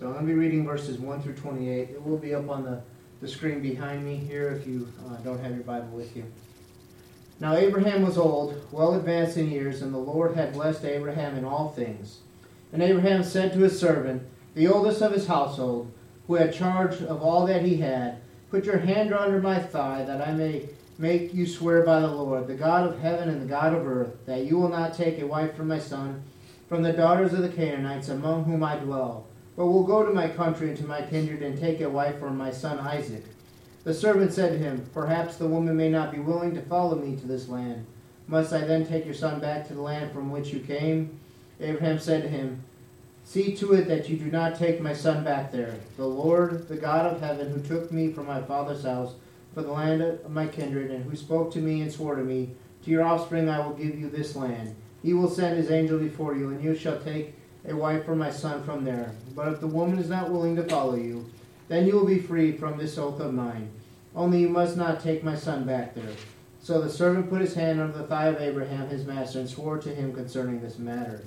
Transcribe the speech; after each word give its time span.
So 0.00 0.06
I'm 0.06 0.12
going 0.14 0.26
to 0.28 0.32
be 0.32 0.38
reading 0.38 0.64
verses 0.64 0.98
1 0.98 1.20
through 1.20 1.34
28. 1.34 1.90
It 1.90 2.02
will 2.02 2.16
be 2.16 2.34
up 2.34 2.48
on 2.48 2.64
the, 2.64 2.80
the 3.20 3.28
screen 3.28 3.60
behind 3.60 4.02
me 4.02 4.16
here 4.16 4.48
if 4.48 4.66
you 4.66 4.88
uh, 5.06 5.16
don't 5.16 5.38
have 5.40 5.52
your 5.52 5.62
Bible 5.62 5.88
with 5.88 6.16
you. 6.16 6.24
Now 7.38 7.54
Abraham 7.54 8.00
was 8.00 8.16
old, 8.16 8.66
well 8.72 8.94
advanced 8.94 9.36
in 9.36 9.50
years, 9.50 9.82
and 9.82 9.92
the 9.92 9.98
Lord 9.98 10.34
had 10.34 10.54
blessed 10.54 10.86
Abraham 10.86 11.36
in 11.36 11.44
all 11.44 11.68
things. 11.68 12.20
And 12.72 12.82
Abraham 12.82 13.22
said 13.22 13.52
to 13.52 13.58
his 13.58 13.78
servant, 13.78 14.22
the 14.54 14.68
oldest 14.68 15.02
of 15.02 15.12
his 15.12 15.26
household, 15.26 15.92
who 16.26 16.36
had 16.36 16.54
charge 16.54 17.02
of 17.02 17.20
all 17.20 17.44
that 17.44 17.62
he 17.62 17.76
had, 17.76 18.22
Put 18.50 18.64
your 18.64 18.78
hand 18.78 19.12
under 19.12 19.42
my 19.42 19.58
thigh, 19.58 20.04
that 20.04 20.26
I 20.26 20.32
may 20.32 20.70
make 20.96 21.34
you 21.34 21.46
swear 21.46 21.82
by 21.82 22.00
the 22.00 22.08
Lord, 22.08 22.46
the 22.46 22.54
God 22.54 22.88
of 22.88 23.00
heaven 23.00 23.28
and 23.28 23.42
the 23.42 23.46
God 23.46 23.74
of 23.74 23.86
earth, 23.86 24.24
that 24.24 24.46
you 24.46 24.56
will 24.56 24.70
not 24.70 24.94
take 24.94 25.18
a 25.18 25.26
wife 25.26 25.54
from 25.54 25.68
my 25.68 25.78
son, 25.78 26.22
from 26.70 26.82
the 26.82 26.94
daughters 26.94 27.34
of 27.34 27.42
the 27.42 27.50
Canaanites 27.50 28.08
among 28.08 28.44
whom 28.44 28.64
I 28.64 28.76
dwell, 28.76 29.26
but 29.60 29.66
will 29.66 29.84
go 29.84 30.02
to 30.02 30.10
my 30.10 30.26
country 30.26 30.70
and 30.70 30.78
to 30.78 30.86
my 30.86 31.02
kindred 31.02 31.42
and 31.42 31.60
take 31.60 31.82
a 31.82 31.90
wife 31.90 32.18
for 32.18 32.30
my 32.30 32.50
son 32.50 32.78
Isaac. 32.78 33.22
The 33.84 33.92
servant 33.92 34.32
said 34.32 34.52
to 34.52 34.58
him, 34.58 34.88
Perhaps 34.94 35.36
the 35.36 35.48
woman 35.48 35.76
may 35.76 35.90
not 35.90 36.10
be 36.10 36.18
willing 36.18 36.54
to 36.54 36.62
follow 36.62 36.96
me 36.96 37.14
to 37.16 37.26
this 37.26 37.46
land. 37.46 37.84
Must 38.26 38.54
I 38.54 38.62
then 38.62 38.86
take 38.86 39.04
your 39.04 39.12
son 39.12 39.38
back 39.38 39.68
to 39.68 39.74
the 39.74 39.82
land 39.82 40.12
from 40.12 40.30
which 40.30 40.48
you 40.48 40.60
came? 40.60 41.20
Abraham 41.60 41.98
said 41.98 42.22
to 42.22 42.28
him, 42.30 42.64
See 43.22 43.54
to 43.56 43.74
it 43.74 43.86
that 43.88 44.08
you 44.08 44.16
do 44.16 44.30
not 44.30 44.58
take 44.58 44.80
my 44.80 44.94
son 44.94 45.24
back 45.24 45.52
there. 45.52 45.74
The 45.98 46.06
Lord, 46.06 46.66
the 46.66 46.76
God 46.76 47.04
of 47.04 47.20
heaven, 47.20 47.52
who 47.52 47.60
took 47.60 47.92
me 47.92 48.14
from 48.14 48.26
my 48.26 48.40
father's 48.40 48.84
house 48.84 49.12
for 49.52 49.60
the 49.60 49.72
land 49.72 50.00
of 50.00 50.30
my 50.30 50.46
kindred, 50.46 50.90
and 50.90 51.04
who 51.04 51.14
spoke 51.14 51.52
to 51.52 51.58
me 51.58 51.82
and 51.82 51.92
swore 51.92 52.14
to 52.14 52.24
me, 52.24 52.48
To 52.84 52.90
your 52.90 53.04
offspring 53.04 53.50
I 53.50 53.58
will 53.58 53.74
give 53.74 53.98
you 53.98 54.08
this 54.08 54.34
land. 54.34 54.74
He 55.02 55.12
will 55.12 55.28
send 55.28 55.58
his 55.58 55.70
angel 55.70 55.98
before 55.98 56.34
you, 56.34 56.48
and 56.48 56.64
you 56.64 56.74
shall 56.74 56.98
take 56.98 57.34
a 57.70 57.76
wife 57.76 58.04
for 58.04 58.14
my 58.14 58.30
son 58.30 58.62
from 58.64 58.84
there. 58.84 59.12
But 59.34 59.52
if 59.52 59.60
the 59.60 59.66
woman 59.66 59.98
is 59.98 60.08
not 60.08 60.30
willing 60.30 60.56
to 60.56 60.64
follow 60.64 60.96
you, 60.96 61.30
then 61.68 61.86
you 61.86 61.94
will 61.94 62.06
be 62.06 62.18
free 62.18 62.52
from 62.52 62.76
this 62.76 62.98
oath 62.98 63.20
of 63.20 63.32
mine. 63.32 63.70
Only 64.14 64.40
you 64.40 64.48
must 64.48 64.76
not 64.76 65.00
take 65.00 65.22
my 65.22 65.36
son 65.36 65.64
back 65.64 65.94
there. 65.94 66.12
So 66.60 66.80
the 66.80 66.90
servant 66.90 67.30
put 67.30 67.40
his 67.40 67.54
hand 67.54 67.80
under 67.80 67.96
the 67.96 68.06
thigh 68.06 68.26
of 68.26 68.40
Abraham 68.40 68.88
his 68.88 69.06
master, 69.06 69.40
and 69.40 69.48
swore 69.48 69.78
to 69.78 69.94
him 69.94 70.12
concerning 70.12 70.60
this 70.60 70.78
matter. 70.78 71.22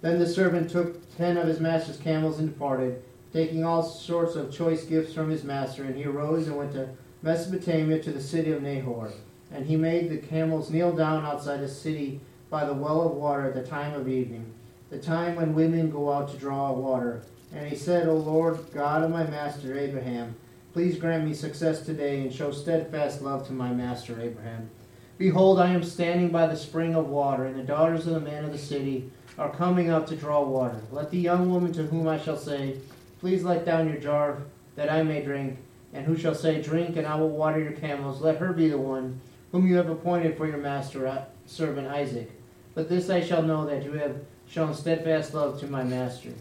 Then 0.00 0.18
the 0.18 0.26
servant 0.26 0.70
took 0.70 1.16
ten 1.16 1.36
of 1.36 1.48
his 1.48 1.60
master's 1.60 1.96
camels 1.96 2.38
and 2.38 2.48
departed, 2.48 3.02
taking 3.32 3.64
all 3.64 3.82
sorts 3.82 4.34
of 4.34 4.52
choice 4.52 4.84
gifts 4.84 5.14
from 5.14 5.30
his 5.30 5.44
master. 5.44 5.84
And 5.84 5.96
he 5.96 6.04
arose 6.04 6.48
and 6.48 6.56
went 6.56 6.72
to 6.72 6.90
Mesopotamia 7.22 8.02
to 8.02 8.12
the 8.12 8.20
city 8.20 8.52
of 8.52 8.62
Nahor. 8.62 9.12
And 9.50 9.66
he 9.66 9.76
made 9.76 10.10
the 10.10 10.18
camels 10.18 10.70
kneel 10.70 10.92
down 10.92 11.24
outside 11.24 11.60
the 11.60 11.68
city 11.68 12.20
by 12.50 12.64
the 12.64 12.74
well 12.74 13.02
of 13.02 13.12
water 13.12 13.46
at 13.46 13.54
the 13.54 13.62
time 13.62 13.94
of 13.94 14.08
evening, 14.08 14.52
the 14.90 14.98
time 14.98 15.36
when 15.36 15.54
women 15.54 15.90
go 15.90 16.12
out 16.12 16.30
to 16.30 16.36
draw 16.36 16.72
water. 16.72 17.22
And 17.52 17.66
he 17.66 17.76
said, 17.76 18.08
O 18.08 18.16
Lord, 18.16 18.58
God 18.72 19.02
of 19.02 19.10
my 19.10 19.24
master 19.24 19.78
Abraham, 19.78 20.34
please 20.72 20.98
grant 20.98 21.26
me 21.26 21.34
success 21.34 21.82
today 21.82 22.20
and 22.20 22.32
show 22.32 22.52
steadfast 22.52 23.22
love 23.22 23.46
to 23.46 23.52
my 23.52 23.72
master 23.72 24.20
Abraham. 24.20 24.70
Behold, 25.18 25.58
I 25.58 25.70
am 25.70 25.82
standing 25.82 26.28
by 26.28 26.46
the 26.46 26.56
spring 26.56 26.94
of 26.94 27.08
water, 27.08 27.44
and 27.44 27.58
the 27.58 27.64
daughters 27.64 28.06
of 28.06 28.14
the 28.14 28.20
men 28.20 28.44
of 28.44 28.52
the 28.52 28.58
city 28.58 29.10
are 29.36 29.50
coming 29.50 29.90
up 29.90 30.06
to 30.06 30.16
draw 30.16 30.42
water. 30.42 30.80
Let 30.92 31.10
the 31.10 31.18
young 31.18 31.50
woman 31.50 31.72
to 31.72 31.84
whom 31.84 32.06
I 32.06 32.18
shall 32.18 32.36
say, 32.36 32.76
Please 33.20 33.42
let 33.42 33.64
down 33.64 33.88
your 33.88 33.98
jar 33.98 34.38
that 34.76 34.92
I 34.92 35.02
may 35.02 35.22
drink, 35.22 35.58
and 35.92 36.06
who 36.06 36.16
shall 36.16 36.34
say, 36.34 36.62
Drink, 36.62 36.96
and 36.96 37.06
I 37.06 37.16
will 37.16 37.30
water 37.30 37.58
your 37.58 37.72
camels, 37.72 38.20
let 38.20 38.36
her 38.36 38.52
be 38.52 38.68
the 38.68 38.78
one 38.78 39.20
whom 39.50 39.66
you 39.66 39.76
have 39.76 39.88
appointed 39.88 40.36
for 40.36 40.46
your 40.46 40.58
master 40.58 41.06
uh, 41.06 41.24
servant 41.46 41.88
Isaac. 41.88 42.30
But 42.74 42.88
this 42.88 43.10
I 43.10 43.20
shall 43.20 43.42
know 43.42 43.66
that 43.66 43.82
you 43.82 43.92
have 43.92 44.16
shown 44.48 44.74
steadfast 44.74 45.34
love 45.34 45.60
to 45.60 45.66
my 45.66 45.84
master. 45.84 46.32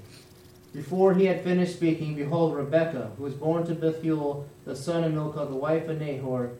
Before 0.73 1.13
he 1.13 1.25
had 1.25 1.43
finished 1.43 1.75
speaking, 1.75 2.15
behold, 2.15 2.55
Rebekah, 2.55 3.11
who 3.17 3.23
was 3.23 3.33
born 3.33 3.65
to 3.65 3.75
Bethuel, 3.75 4.47
the 4.65 4.75
son 4.75 5.03
of 5.03 5.13
Milcah, 5.13 5.45
the 5.45 5.55
wife 5.55 5.87
of 5.87 5.99
Nahor, 5.99 6.51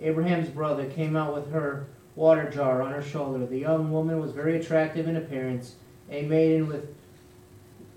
Abraham's 0.00 0.48
brother, 0.48 0.86
came 0.86 1.16
out 1.16 1.34
with 1.34 1.50
her 1.50 1.86
water 2.14 2.50
jar 2.50 2.82
on 2.82 2.92
her 2.92 3.02
shoulder. 3.02 3.46
The 3.46 3.58
young 3.58 3.90
woman 3.90 4.20
was 4.20 4.32
very 4.32 4.56
attractive 4.56 5.08
in 5.08 5.16
appearance, 5.16 5.76
a 6.10 6.22
maiden 6.22 6.66
with 6.66 6.94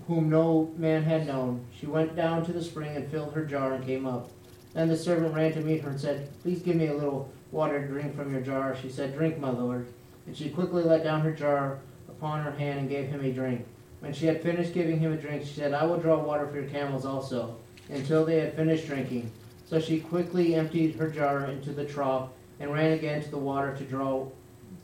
whom 0.07 0.29
no 0.29 0.73
man 0.77 1.03
had 1.03 1.27
known. 1.27 1.65
She 1.77 1.85
went 1.85 2.15
down 2.15 2.45
to 2.45 2.53
the 2.53 2.63
spring 2.63 2.95
and 2.95 3.09
filled 3.11 3.33
her 3.33 3.45
jar 3.45 3.73
and 3.73 3.85
came 3.85 4.07
up. 4.07 4.31
Then 4.73 4.87
the 4.87 4.97
servant 4.97 5.35
ran 5.35 5.53
to 5.53 5.61
meet 5.61 5.81
her 5.81 5.89
and 5.89 5.99
said, 5.99 6.29
Please 6.41 6.61
give 6.61 6.75
me 6.75 6.87
a 6.87 6.93
little 6.93 7.31
water 7.51 7.81
to 7.81 7.87
drink 7.87 8.15
from 8.15 8.31
your 8.31 8.41
jar. 8.41 8.75
She 8.75 8.89
said, 8.89 9.15
Drink, 9.15 9.39
my 9.39 9.49
lord. 9.49 9.87
And 10.25 10.35
she 10.35 10.49
quickly 10.49 10.83
let 10.83 11.03
down 11.03 11.21
her 11.21 11.33
jar 11.33 11.79
upon 12.19 12.43
her 12.43 12.51
hand 12.51 12.79
and 12.79 12.89
gave 12.89 13.07
him 13.07 13.23
a 13.23 13.31
drink. 13.31 13.65
When 14.01 14.11
she 14.13 14.25
had 14.25 14.43
finished 14.43 14.73
giving 14.73 14.99
him 14.99 15.13
a 15.13 15.17
drink, 15.17 15.45
she 15.45 15.53
said, 15.53 15.73
I 15.73 15.85
will 15.85 15.97
draw 15.97 16.21
water 16.21 16.47
for 16.47 16.59
your 16.59 16.69
camels 16.69 17.05
also, 17.05 17.55
until 17.89 18.25
they 18.25 18.39
had 18.39 18.55
finished 18.55 18.87
drinking. 18.87 19.31
So 19.65 19.79
she 19.79 20.01
quickly 20.01 20.55
emptied 20.55 20.95
her 20.95 21.09
jar 21.09 21.45
into 21.45 21.71
the 21.71 21.85
trough 21.85 22.29
and 22.59 22.73
ran 22.73 22.91
again 22.91 23.23
to 23.23 23.31
the 23.31 23.37
water 23.37 23.75
to 23.75 23.83
draw 23.83 24.27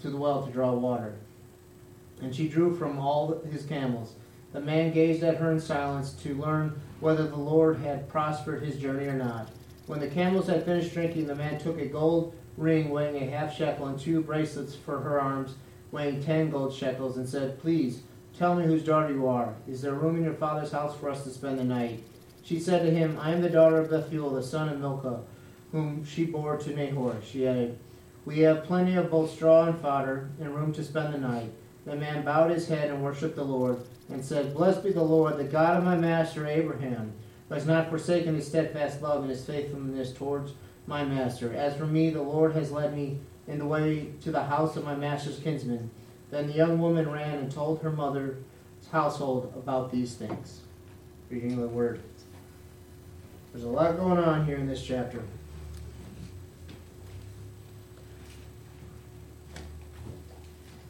to 0.02 0.10
the 0.10 0.18
well 0.18 0.46
to 0.46 0.52
draw 0.52 0.74
water. 0.74 1.16
And 2.22 2.34
she 2.34 2.48
drew 2.48 2.76
from 2.76 3.00
all 3.00 3.42
his 3.52 3.66
camels. 3.66 4.14
The 4.54 4.62
man 4.62 4.94
gazed 4.94 5.24
at 5.24 5.38
her 5.38 5.52
in 5.52 5.60
silence 5.60 6.14
to 6.24 6.36
learn 6.36 6.80
whether 7.00 7.28
the 7.28 7.36
Lord 7.36 7.80
had 7.80 8.08
prospered 8.08 8.64
his 8.64 8.78
journey 8.78 9.08
or 9.08 9.18
not. 9.18 9.50
When 9.88 10.00
the 10.00 10.08
camels 10.08 10.48
had 10.48 10.64
finished 10.64 10.94
drinking, 10.94 11.28
the 11.28 11.36
man 11.36 11.60
took 11.60 11.80
a 11.80 11.86
gold 11.86 12.34
ring 12.58 12.90
weighing 12.90 13.22
a 13.22 13.30
half 13.30 13.56
shekel 13.56 13.88
and 13.88 14.00
two 14.00 14.22
bracelets 14.22 14.76
for 14.76 15.00
her 15.02 15.20
arms 15.20 15.56
weighing 15.96 16.24
ten 16.24 16.52
gold 16.52 16.74
shekels 16.74 17.18
and 17.18 17.28
said, 17.28 17.60
Please, 17.60 18.04
tell 18.38 18.54
me 18.54 18.66
whose 18.66 18.84
daughter 18.84 19.12
you 19.12 19.28
are. 19.28 19.56
Is 19.68 19.82
there 19.82 19.96
room 19.96 20.16
in 20.18 20.24
your 20.24 20.34
father's 20.36 20.72
house 20.72 20.96
for 20.96 21.10
us 21.10 21.24
to 21.24 21.32
spend 21.32 21.58
the 21.58 21.64
night? 21.64 22.04
She 22.44 22.60
said 22.60 22.84
to 22.84 22.92
him, 22.92 23.18
I 23.20 23.32
am 23.32 23.42
the 23.42 23.50
daughter 23.50 23.80
of 23.80 23.90
Bethuel, 23.90 24.30
the 24.30 24.44
son 24.44 24.70
of 24.70 24.80
Milcah 24.80 25.22
whom 25.76 26.06
she 26.06 26.24
bore 26.24 26.56
to 26.56 26.74
Nahor. 26.74 27.18
She 27.22 27.46
added, 27.46 27.78
We 28.24 28.40
have 28.40 28.64
plenty 28.64 28.96
of 28.96 29.12
both 29.12 29.34
straw 29.34 29.66
and 29.66 29.78
fodder, 29.80 30.30
and 30.40 30.56
room 30.56 30.72
to 30.74 30.84
spend 30.84 31.14
the 31.14 31.18
night. 31.18 31.52
The 31.86 31.98
man 31.98 32.24
bowed 32.24 32.52
his 32.52 32.70
head 32.70 32.90
and 32.90 33.04
worshipped 33.04 33.36
the 33.36 33.44
Lord, 33.44 33.86
and 34.10 34.24
said, 34.24 34.54
Blessed 34.54 34.86
be 34.86 34.94
the 34.94 35.04
Lord, 35.04 35.38
the 35.38 35.44
God 35.44 35.78
of 35.78 35.84
my 35.84 35.98
master 35.98 36.48
Abraham, 36.48 37.12
who 37.50 37.56
has 37.56 37.66
not 37.66 37.90
forsaken 37.90 38.36
his 38.36 38.48
steadfast 38.48 39.02
love 39.02 39.22
and 39.22 39.30
his 39.30 39.46
faithfulness 39.46 40.14
towards 40.14 40.54
my 40.88 41.04
master. 41.04 41.54
As 41.54 41.76
for 41.76 41.86
me, 41.86 42.10
the 42.10 42.22
Lord 42.22 42.54
has 42.54 42.72
led 42.72 42.96
me 42.96 43.20
in 43.48 43.60
the 43.60 43.66
way 43.66 44.10
to 44.22 44.32
the 44.32 44.44
house 44.44 44.76
of 44.76 44.84
my 44.84 44.96
master's 44.96 45.40
kinsman. 45.40 45.90
Then 46.32 46.48
the 46.48 46.54
young 46.54 46.80
woman 46.80 47.10
ran 47.10 47.38
and 47.38 47.52
told 47.52 47.82
her 47.82 47.92
mother's 47.92 48.38
household 48.92 49.54
about 49.56 49.92
these 49.92 50.16
things. 50.16 50.62
Reading 51.30 51.60
the 51.60 51.68
word. 51.68 52.02
There's 53.52 53.64
a 53.64 53.70
lot 53.70 53.96
going 53.98 54.18
on 54.18 54.46
here 54.46 54.58
in 54.58 54.68
this 54.68 54.86
chapter. 54.86 55.22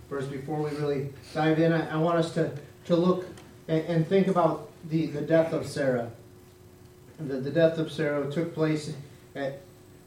First, 0.10 0.32
before 0.32 0.62
we 0.62 0.70
really 0.72 1.10
dive 1.34 1.60
in, 1.60 1.74
I, 1.74 1.94
I 1.94 1.98
want 1.98 2.18
us 2.18 2.34
to, 2.36 2.52
to 2.86 2.96
look 2.96 3.28
and, 3.68 3.84
and, 3.86 4.08
think 4.08 4.28
about 4.28 4.70
the, 4.90 5.08
the 5.08 5.22
death 5.22 5.52
of 5.52 5.68
Sarah. 5.68 6.12
The, 7.20 7.38
the 7.38 7.50
death 7.50 7.80
of 7.80 7.92
Sarah 7.92 8.32
took 8.32 8.54
place, 8.54 8.94
at, 9.36 9.62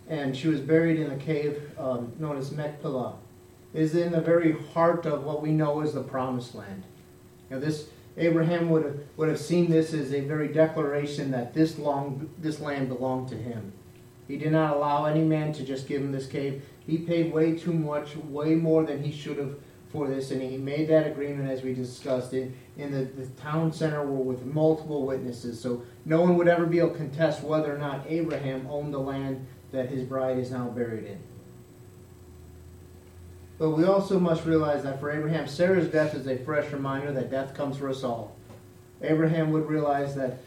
and 0.09 0.37
she 0.37 0.49
was 0.49 0.61
buried 0.61 0.99
in 0.99 1.11
a 1.11 1.17
cave 1.17 1.71
um, 1.79 2.13
known 2.19 2.37
as 2.39 2.51
Machpelah. 2.51 3.17
It 3.75 3.83
is 3.83 3.95
in 3.95 4.13
the 4.13 4.21
very 4.21 4.53
heart 4.53 5.05
of 5.07 5.25
what 5.25 5.43
we 5.43 5.51
know 5.51 5.81
as 5.81 5.93
the 5.93 6.03
Promised 6.03 6.55
Land. 6.55 6.85
Now, 7.51 7.59
this 7.59 7.89
Abraham 8.17 8.69
would 8.71 8.85
have, 8.85 8.99
would 9.17 9.29
have 9.29 9.39
seen 9.39 9.71
this 9.71 9.93
as 9.93 10.13
a 10.13 10.21
very 10.21 10.49
declaration 10.49 11.31
that 11.31 11.55
this 11.55 11.79
long 11.79 12.31
this 12.39 12.61
land 12.61 12.89
belonged 12.89 13.29
to 13.29 13.37
him. 13.37 13.73
He 14.27 14.37
did 14.37 14.53
not 14.53 14.77
allow 14.77 15.05
any 15.05 15.23
man 15.23 15.53
to 15.55 15.65
just 15.65 15.87
give 15.87 16.03
him 16.03 16.13
this 16.13 16.27
cave. 16.27 16.63
He 16.87 16.99
paid 16.99 17.33
way 17.33 17.57
too 17.57 17.73
much, 17.73 18.17
way 18.17 18.55
more 18.55 18.85
than 18.85 19.03
he 19.03 19.13
should 19.13 19.39
have 19.39 19.57
for 19.91 20.07
this, 20.07 20.31
and 20.31 20.43
he 20.43 20.59
made 20.59 20.89
that 20.89 21.07
agreement 21.07 21.51
as 21.51 21.63
we 21.63 21.73
discussed 21.73 22.35
in, 22.35 22.55
in 22.77 22.93
the, 22.93 23.05
the 23.05 23.27
town 23.41 23.73
center 23.73 24.05
with 24.05 24.45
multiple 24.45 25.07
witnesses. 25.07 25.59
So 25.59 25.83
no 26.05 26.21
one 26.21 26.37
would 26.37 26.49
ever 26.49 26.67
be 26.67 26.79
able 26.79 26.91
to 26.91 26.97
contest 26.97 27.43
whether 27.43 27.75
or 27.75 27.79
not 27.79 28.05
Abraham 28.07 28.67
owned 28.69 28.93
the 28.93 28.99
land 28.99 29.47
that 29.73 29.89
his 29.89 30.05
bride 30.05 30.39
is 30.39 30.51
now 30.51 30.69
buried 30.69 31.05
in. 31.05 31.19
But 33.59 33.71
we 33.71 33.85
also 33.85 34.21
must 34.21 34.45
realize 34.45 34.85
that 34.85 35.01
for 35.01 35.11
Abraham, 35.11 35.49
Sarah's 35.49 35.89
death 35.89 36.15
is 36.15 36.27
a 36.27 36.39
fresh 36.39 36.73
reminder 36.73 37.13
that 37.13 37.31
death 37.31 37.55
comes 37.55 37.77
for 37.77 37.89
us 37.89 38.05
all. 38.05 38.37
Abraham 39.03 39.53
would 39.53 39.69
realize 39.69 40.15
that 40.15 40.39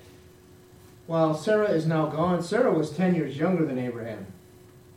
while 1.08 1.34
Sarah 1.34 1.70
is 1.70 1.86
now 1.86 2.06
gone, 2.06 2.42
Sarah 2.42 2.74
was 2.74 2.92
10 2.92 3.16
years 3.16 3.38
younger 3.38 3.66
than 3.66 3.78
Abraham. 3.78 4.28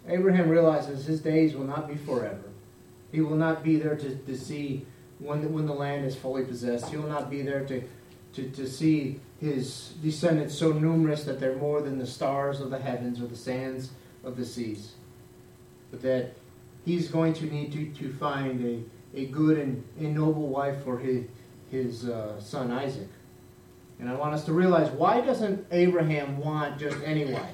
Abraham 0.07 0.49
realizes 0.49 1.07
his 1.07 1.21
days 1.21 1.55
will 1.55 1.65
not 1.65 1.89
be 1.89 1.97
forever. 1.97 2.51
He 3.11 3.21
will 3.21 3.37
not 3.37 3.65
be 3.65 3.77
there 3.77 3.97
to, 3.97 4.17
to 4.17 4.37
see 4.37 4.87
when, 5.19 5.53
when 5.53 5.67
the 5.67 5.73
land 5.73 6.05
is 6.05 6.15
fully 6.15 6.45
possessed. 6.45 6.89
He 6.91 6.97
will 6.97 7.09
not 7.09 7.31
be 7.31 7.43
there 7.43 7.65
to, 7.65 7.83
to, 8.35 8.51
to 8.51 8.69
see 8.69 9.21
his 9.41 9.95
descendants 10.03 10.57
so 10.57 10.73
numerous 10.73 11.25
that 11.25 11.41
they're 11.41 11.57
more 11.57 11.81
than 11.81 11.99
the 11.99 12.07
stars 12.07 12.61
of 12.61 12.71
the 12.71 12.79
heavens 12.79 13.21
or 13.21 13.27
the 13.27 13.37
sands 13.37 13.91
of 14.25 14.37
the 14.37 14.45
seas. 14.45 14.93
But 15.91 16.03
that 16.03 16.35
he's 16.85 17.09
going 17.09 17.35
to 17.35 17.47
need 17.47 17.73
to, 17.73 17.87
to 18.03 18.13
find 18.15 18.65
a, 18.65 19.19
a 19.19 19.27
good 19.27 19.59
and 19.59 19.85
a 19.99 20.05
noble 20.05 20.49
wife 20.49 20.83
for 20.85 20.99
his, 20.99 21.25
his 21.71 22.09
uh, 22.09 22.41
son 22.41 22.71
Isaac. 22.71 23.09
And 24.01 24.09
I 24.09 24.15
want 24.15 24.35
us 24.35 24.45
to 24.47 24.53
realize 24.53 24.91
why 24.91 25.21
doesn't 25.21 25.67
Abraham 25.71 26.39
want 26.39 26.79
just 26.79 26.97
any 27.05 27.33
wife? 27.33 27.51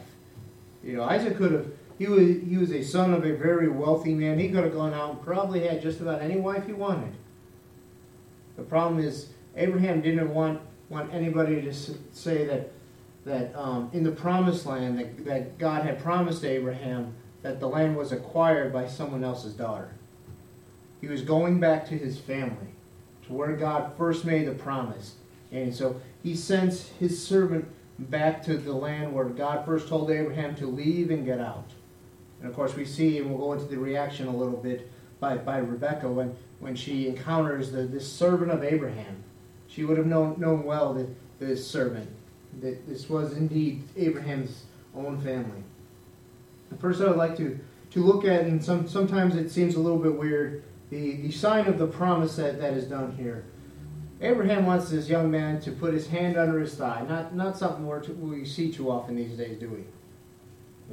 You 0.83 0.97
know, 0.97 1.05
Isaac 1.05 1.37
could 1.37 1.53
have 1.53 1.67
he 2.01 2.07
was 2.07 2.29
he 2.49 2.57
was 2.57 2.73
a 2.73 2.83
son 2.83 3.13
of 3.13 3.27
a 3.27 3.37
very 3.37 3.69
wealthy 3.69 4.15
man. 4.15 4.39
He 4.39 4.49
could 4.49 4.65
have 4.65 4.73
gone 4.73 4.95
out 4.95 5.11
and 5.11 5.23
probably 5.23 5.67
had 5.69 5.83
just 5.83 6.01
about 6.01 6.23
any 6.23 6.37
wife 6.37 6.67
he 6.67 6.73
wanted. 6.73 7.13
The 8.57 8.63
problem 8.63 9.05
is 9.05 9.29
Abraham 9.55 10.01
didn't 10.01 10.33
want 10.33 10.63
want 10.89 11.13
anybody 11.13 11.61
to 11.61 11.73
say 11.75 12.47
that 12.47 12.73
that 13.25 13.55
um, 13.55 13.91
in 13.93 14.03
the 14.03 14.13
promised 14.13 14.67
land 14.67 14.99
that, 14.99 15.25
that 15.25 15.59
God 15.59 15.85
had 15.85 16.03
promised 16.03 16.45
Abraham 16.45 17.15
that 17.43 17.61
the 17.61 17.69
land 17.69 17.97
was 17.97 18.13
acquired 18.13 18.73
by 18.73 18.87
someone 18.87 19.25
else's 19.25 19.55
daughter. 19.55 19.93
He 21.01 21.07
was 21.07 21.23
going 21.23 21.61
back 21.61 21.87
to 21.87 21.97
his 21.97 22.19
family, 22.19 22.75
to 23.27 23.33
where 23.33 23.57
God 23.57 23.93
first 23.97 24.25
made 24.25 24.47
the 24.47 24.53
promise. 24.53 25.15
And 25.51 25.75
so 25.75 26.01
he 26.23 26.35
sends 26.37 26.89
his 27.01 27.27
servant 27.27 27.67
back 27.99 28.43
to 28.45 28.57
the 28.57 28.73
land 28.73 29.13
where 29.13 29.25
God 29.25 29.65
first 29.65 29.89
told 29.89 30.11
Abraham 30.11 30.55
to 30.57 30.67
leave 30.67 31.11
and 31.11 31.25
get 31.25 31.41
out. 31.41 31.71
And 32.41 32.49
of 32.49 32.55
course, 32.55 32.75
we 32.75 32.85
see, 32.85 33.19
and 33.19 33.29
we'll 33.29 33.39
go 33.39 33.53
into 33.53 33.67
the 33.67 33.79
reaction 33.79 34.27
a 34.27 34.37
little 34.37 34.57
bit 34.57 34.91
by, 35.19 35.37
by 35.37 35.59
Rebecca 35.59 36.09
when, 36.09 36.37
when 36.59 36.75
she 36.75 37.09
encounters 37.09 37.71
the, 37.71 37.83
this 37.83 38.11
servant 38.11 38.51
of 38.51 38.65
Abraham. 38.65 39.23
She 39.67 39.85
would 39.85 39.99
have 39.99 40.07
known, 40.07 40.37
known 40.39 40.65
well 40.65 40.95
that 40.95 41.09
this 41.39 41.67
servant, 41.67 42.09
that 42.61 42.87
this 42.89 43.09
was 43.09 43.37
indeed 43.37 43.83
Abraham's 43.97 44.65
own 44.95 45.21
family. 45.21 45.63
The 46.71 46.77
first 46.77 47.01
I 47.01 47.09
would 47.09 47.17
like 47.17 47.37
to, 47.37 47.59
to 47.91 48.05
look 48.05 48.25
at, 48.25 48.43
and 48.43 48.63
some, 48.63 48.89
sometimes 48.89 49.35
it 49.37 49.51
seems 49.51 49.77
a 49.77 49.81
little 49.81 49.99
bit 49.99 50.17
weird, 50.17 50.63
the, 50.91 51.17
the 51.17 51.31
sign 51.31 51.67
of 51.67 51.79
the 51.79 51.87
promise 51.87 52.37
that, 52.37 52.61
that 52.61 52.75
is 52.75 52.85
done 52.85 53.13
here. 53.17 53.45
Abraham 54.21 54.67
wants 54.67 54.91
this 54.91 55.09
young 55.09 55.31
man 55.31 55.61
to 55.63 55.73
put 55.73 55.95
his 55.95 56.09
hand 56.09 56.37
under 56.37 56.59
his 56.61 56.75
thigh. 56.75 57.05
Not, 57.09 57.35
not 57.35 57.57
something 57.57 57.87
we're 57.87 58.01
to, 58.01 58.13
we 58.13 58.45
see 58.45 58.71
too 58.71 58.91
often 58.91 59.17
these 59.17 59.37
days, 59.37 59.59
do 59.59 59.69
we? 59.69 59.85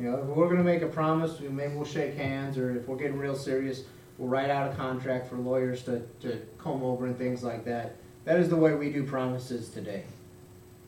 You 0.01 0.09
know, 0.09 0.17
if 0.17 0.25
we're 0.25 0.45
going 0.45 0.57
to 0.57 0.63
make 0.63 0.81
a 0.81 0.87
promise, 0.87 1.39
maybe 1.39 1.73
we'll 1.73 1.83
shake 1.83 2.15
hands, 2.15 2.57
or 2.57 2.77
if 2.77 2.87
we're 2.87 2.97
getting 2.97 3.17
real 3.17 3.35
serious, 3.35 3.83
we'll 4.17 4.29
write 4.29 4.49
out 4.49 4.71
a 4.71 4.75
contract 4.75 5.27
for 5.27 5.35
lawyers 5.37 5.83
to, 5.83 6.03
to 6.21 6.39
comb 6.57 6.83
over 6.83 7.05
and 7.05 7.17
things 7.17 7.43
like 7.43 7.65
that. 7.65 7.95
That 8.23 8.39
is 8.39 8.47
the 8.47 8.55
way 8.55 8.75
we 8.75 8.91
do 8.91 9.03
promises 9.03 9.69
today. 9.69 10.03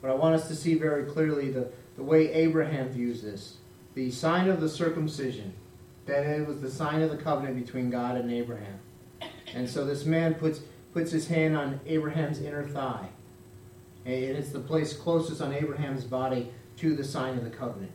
But 0.01 0.11
I 0.11 0.13
want 0.13 0.35
us 0.35 0.47
to 0.47 0.55
see 0.55 0.75
very 0.75 1.03
clearly 1.03 1.51
the, 1.51 1.69
the 1.95 2.03
way 2.03 2.31
Abraham 2.31 2.89
views 2.89 3.21
this. 3.21 3.57
The 3.95 4.11
sign 4.11 4.49
of 4.49 4.61
the 4.61 4.69
circumcision, 4.69 5.53
that 6.05 6.25
it 6.25 6.47
was 6.47 6.61
the 6.61 6.71
sign 6.71 7.01
of 7.01 7.11
the 7.11 7.17
covenant 7.17 7.63
between 7.63 7.89
God 7.89 8.15
and 8.15 8.31
Abraham. 8.31 8.79
And 9.53 9.69
so 9.69 9.85
this 9.85 10.05
man 10.05 10.35
puts 10.35 10.61
puts 10.93 11.11
his 11.11 11.27
hand 11.27 11.55
on 11.55 11.79
Abraham's 11.85 12.41
inner 12.41 12.63
thigh. 12.63 13.09
And 14.05 14.15
it's 14.15 14.49
the 14.49 14.59
place 14.59 14.93
closest 14.93 15.41
on 15.41 15.53
Abraham's 15.53 16.03
body 16.03 16.51
to 16.77 16.95
the 16.95 17.03
sign 17.03 17.37
of 17.37 17.43
the 17.43 17.49
covenant. 17.49 17.91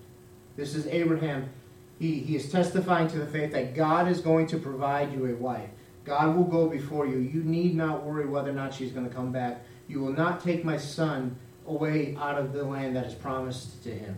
This 0.57 0.75
is 0.75 0.87
Abraham. 0.87 1.49
He, 1.99 2.21
he 2.21 2.37
is 2.37 2.51
testifying 2.53 3.09
to 3.09 3.19
the 3.19 3.27
faith 3.27 3.53
that 3.53 3.75
God 3.75 4.09
is 4.09 4.21
going 4.21 4.47
to 4.49 4.59
provide 4.59 5.13
you 5.13 5.27
a 5.27 5.35
wife. 5.35 5.71
God 6.05 6.37
will 6.37 6.45
go 6.45 6.69
before 6.69 7.07
you. 7.07 7.19
You 7.19 7.43
need 7.43 7.75
not 7.75 8.05
worry 8.05 8.27
whether 8.27 8.51
or 8.51 8.55
not 8.55 8.75
she's 8.75 8.93
going 8.93 9.09
to 9.09 9.15
come 9.15 9.33
back. 9.33 9.63
You 9.89 10.01
will 10.01 10.13
not 10.13 10.43
take 10.43 10.65
my 10.65 10.77
son 10.77 11.37
away 11.67 12.17
out 12.19 12.39
of 12.39 12.53
the 12.53 12.65
land 12.65 12.97
that 12.97 13.07
is 13.07 13.15
promised 13.15 13.83
to 13.85 13.91
him. 13.91 14.17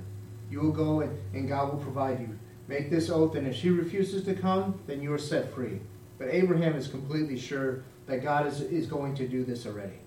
You 0.50 0.60
will 0.60 0.72
go 0.72 1.00
and, 1.00 1.18
and 1.34 1.48
God 1.48 1.72
will 1.72 1.80
provide 1.80 2.20
you. 2.20 2.38
Make 2.68 2.90
this 2.90 3.10
oath, 3.10 3.36
and 3.36 3.46
if 3.46 3.54
she 3.54 3.70
refuses 3.70 4.24
to 4.24 4.34
come, 4.34 4.80
then 4.86 5.00
you 5.00 5.12
are 5.12 5.18
set 5.18 5.52
free. 5.54 5.80
But 6.18 6.28
Abraham 6.30 6.74
is 6.74 6.88
completely 6.88 7.38
sure 7.38 7.84
that 8.06 8.22
God 8.22 8.46
is, 8.46 8.60
is 8.60 8.86
going 8.86 9.14
to 9.16 9.28
do 9.28 9.44
this 9.44 9.66
already. 9.66 9.98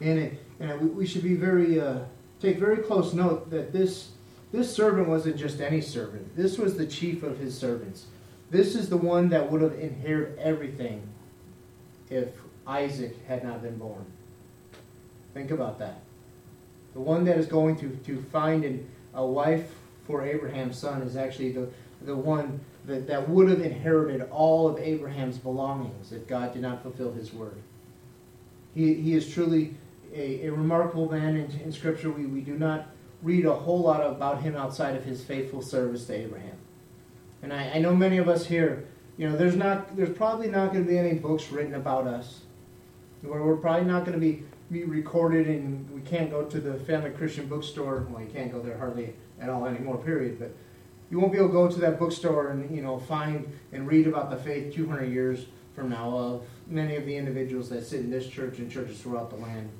And, 0.00 0.18
it, 0.18 0.44
and 0.60 0.96
we 0.96 1.06
should 1.06 1.22
be 1.22 1.34
very, 1.34 1.80
uh, 1.80 2.00
take 2.40 2.58
very 2.58 2.78
close 2.78 3.12
note 3.12 3.50
that 3.50 3.72
this, 3.72 4.10
this 4.52 4.74
servant 4.74 5.08
wasn't 5.08 5.36
just 5.36 5.60
any 5.60 5.80
servant. 5.80 6.36
This 6.36 6.58
was 6.58 6.76
the 6.76 6.86
chief 6.86 7.22
of 7.22 7.38
his 7.38 7.56
servants. 7.56 8.06
This 8.50 8.74
is 8.74 8.88
the 8.88 8.96
one 8.96 9.28
that 9.28 9.50
would 9.50 9.60
have 9.60 9.78
inherited 9.78 10.38
everything 10.38 11.02
if 12.08 12.28
Isaac 12.66 13.16
had 13.26 13.44
not 13.44 13.62
been 13.62 13.76
born. 13.76 14.04
Think 15.34 15.50
about 15.50 15.78
that. 15.80 16.00
The 16.94 17.00
one 17.00 17.24
that 17.24 17.36
is 17.38 17.46
going 17.46 17.76
to, 17.76 17.88
to 17.88 18.22
find 18.32 18.64
an, 18.64 18.88
a 19.14 19.24
wife 19.24 19.70
for 20.06 20.24
Abraham's 20.24 20.78
son 20.78 21.02
is 21.02 21.16
actually 21.16 21.52
the, 21.52 21.68
the 22.02 22.16
one 22.16 22.60
that, 22.86 23.06
that 23.06 23.28
would 23.28 23.48
have 23.48 23.60
inherited 23.60 24.22
all 24.30 24.68
of 24.68 24.78
Abraham's 24.78 25.38
belongings 25.38 26.12
if 26.12 26.26
God 26.26 26.52
did 26.52 26.62
not 26.62 26.82
fulfill 26.82 27.12
his 27.12 27.32
word. 27.32 27.60
He, 28.74 28.94
he 28.94 29.14
is 29.14 29.32
truly 29.32 29.74
a, 30.14 30.46
a 30.46 30.52
remarkable 30.52 31.10
man 31.10 31.36
in, 31.36 31.60
in 31.60 31.72
Scripture. 31.72 32.10
We, 32.10 32.26
we 32.26 32.40
do 32.40 32.58
not 32.58 32.88
read 33.22 33.44
a 33.44 33.54
whole 33.54 33.80
lot 33.80 34.00
about 34.00 34.42
him 34.42 34.56
outside 34.56 34.96
of 34.96 35.04
his 35.04 35.22
faithful 35.24 35.60
service 35.60 36.06
to 36.06 36.14
Abraham. 36.14 36.56
And 37.42 37.52
I, 37.52 37.70
I 37.74 37.78
know 37.78 37.94
many 37.94 38.18
of 38.18 38.28
us 38.28 38.46
here, 38.46 38.86
you 39.16 39.28
know, 39.28 39.36
there's 39.36 39.56
not 39.56 39.96
there's 39.96 40.16
probably 40.16 40.48
not 40.48 40.72
going 40.72 40.84
to 40.84 40.90
be 40.90 40.98
any 40.98 41.14
books 41.14 41.50
written 41.50 41.74
about 41.74 42.06
us. 42.06 42.40
We're, 43.22 43.42
we're 43.42 43.56
probably 43.56 43.86
not 43.86 44.04
going 44.04 44.18
to 44.18 44.20
be, 44.20 44.44
be 44.70 44.84
recorded 44.84 45.46
and 45.46 45.88
we 45.90 46.00
can't 46.02 46.30
go 46.30 46.44
to 46.44 46.60
the 46.60 46.74
family 46.74 47.10
Christian 47.10 47.46
bookstore. 47.46 48.06
Well, 48.10 48.22
you 48.22 48.28
can't 48.28 48.52
go 48.52 48.60
there 48.60 48.78
hardly 48.78 49.14
at 49.40 49.48
all 49.48 49.66
anymore, 49.66 49.98
period. 49.98 50.38
But 50.38 50.54
you 51.10 51.18
won't 51.18 51.32
be 51.32 51.38
able 51.38 51.48
to 51.48 51.54
go 51.54 51.68
to 51.68 51.80
that 51.80 51.98
bookstore 51.98 52.48
and 52.48 52.74
you 52.74 52.82
know 52.82 52.98
find 52.98 53.50
and 53.72 53.86
read 53.86 54.06
about 54.06 54.30
the 54.30 54.36
faith 54.36 54.74
200 54.74 55.06
years 55.06 55.46
from 55.74 55.90
now 55.90 56.16
of 56.16 56.44
many 56.66 56.96
of 56.96 57.06
the 57.06 57.16
individuals 57.16 57.70
that 57.70 57.86
sit 57.86 58.00
in 58.00 58.10
this 58.10 58.28
church 58.28 58.58
and 58.58 58.70
churches 58.70 59.00
throughout 59.00 59.30
the 59.30 59.36
land. 59.36 59.70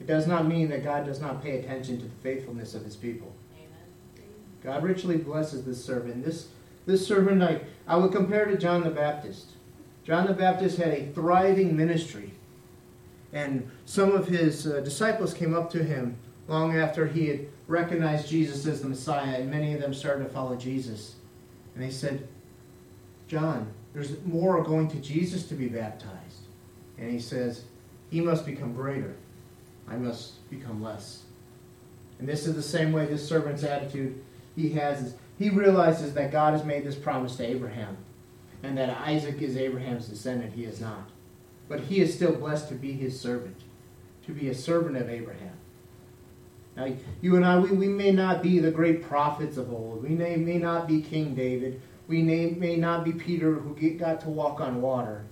It 0.00 0.06
does 0.06 0.26
not 0.26 0.46
mean 0.46 0.68
that 0.70 0.82
God 0.82 1.04
does 1.04 1.20
not 1.20 1.42
pay 1.42 1.58
attention 1.58 1.98
to 1.98 2.04
the 2.04 2.10
faithfulness 2.22 2.74
of 2.74 2.84
His 2.84 2.96
people. 2.96 3.32
Amen. 3.54 4.26
God 4.62 4.82
richly 4.82 5.16
blesses 5.16 5.64
this 5.64 5.84
servant. 5.84 6.24
This 6.24 6.48
this 6.86 7.06
servant, 7.06 7.42
I, 7.42 7.60
I 7.86 7.96
would 7.96 8.12
compare 8.12 8.46
to 8.46 8.56
John 8.56 8.82
the 8.82 8.90
Baptist. 8.90 9.50
John 10.04 10.26
the 10.26 10.32
Baptist 10.32 10.78
had 10.78 10.88
a 10.88 11.06
thriving 11.12 11.76
ministry, 11.76 12.32
and 13.32 13.70
some 13.86 14.12
of 14.12 14.26
his 14.28 14.66
uh, 14.66 14.80
disciples 14.80 15.32
came 15.32 15.54
up 15.54 15.70
to 15.70 15.82
him 15.82 16.16
long 16.48 16.76
after 16.76 17.06
he 17.06 17.28
had 17.28 17.46
recognized 17.66 18.28
Jesus 18.28 18.66
as 18.66 18.82
the 18.82 18.88
Messiah, 18.88 19.36
and 19.40 19.50
many 19.50 19.74
of 19.74 19.80
them 19.80 19.94
started 19.94 20.24
to 20.24 20.30
follow 20.30 20.56
Jesus. 20.56 21.16
And 21.74 21.82
they 21.82 21.90
said, 21.90 22.28
John, 23.28 23.72
there's 23.94 24.22
more 24.24 24.62
going 24.62 24.88
to 24.88 24.96
Jesus 24.96 25.44
to 25.48 25.54
be 25.54 25.68
baptized. 25.68 26.40
And 26.98 27.10
he 27.10 27.18
says, 27.18 27.64
He 28.10 28.20
must 28.20 28.44
become 28.44 28.74
greater. 28.74 29.16
I 29.88 29.96
must 29.96 30.48
become 30.50 30.82
less. 30.82 31.22
And 32.18 32.28
this 32.28 32.46
is 32.46 32.54
the 32.54 32.62
same 32.62 32.92
way 32.92 33.06
this 33.06 33.26
servant's 33.26 33.64
attitude 33.64 34.22
he 34.54 34.70
has 34.70 35.00
is 35.00 35.14
he 35.38 35.50
realizes 35.50 36.14
that 36.14 36.30
God 36.30 36.52
has 36.52 36.64
made 36.64 36.84
this 36.84 36.94
promise 36.94 37.36
to 37.36 37.46
Abraham 37.46 37.96
and 38.62 38.76
that 38.78 38.90
Isaac 38.98 39.42
is 39.42 39.56
Abraham's 39.56 40.06
descendant. 40.06 40.52
He 40.52 40.64
is 40.64 40.80
not. 40.80 41.10
But 41.72 41.80
he 41.80 42.00
is 42.00 42.12
still 42.12 42.34
blessed 42.34 42.68
to 42.68 42.74
be 42.74 42.92
his 42.92 43.18
servant, 43.18 43.56
to 44.26 44.32
be 44.32 44.50
a 44.50 44.54
servant 44.54 44.98
of 44.98 45.08
Abraham. 45.08 45.56
Now, 46.76 46.94
you 47.22 47.36
and 47.36 47.46
I, 47.46 47.58
we, 47.60 47.70
we 47.70 47.88
may 47.88 48.12
not 48.12 48.42
be 48.42 48.58
the 48.58 48.70
great 48.70 49.02
prophets 49.02 49.56
of 49.56 49.72
old. 49.72 50.02
We 50.02 50.10
may, 50.10 50.36
may 50.36 50.58
not 50.58 50.86
be 50.86 51.00
King 51.00 51.34
David. 51.34 51.80
We 52.08 52.20
may, 52.20 52.50
may 52.50 52.76
not 52.76 53.06
be 53.06 53.12
Peter 53.12 53.54
who 53.54 53.74
get, 53.74 53.96
got 53.96 54.20
to 54.20 54.28
walk 54.28 54.60
on 54.60 54.82
water. 54.82 55.24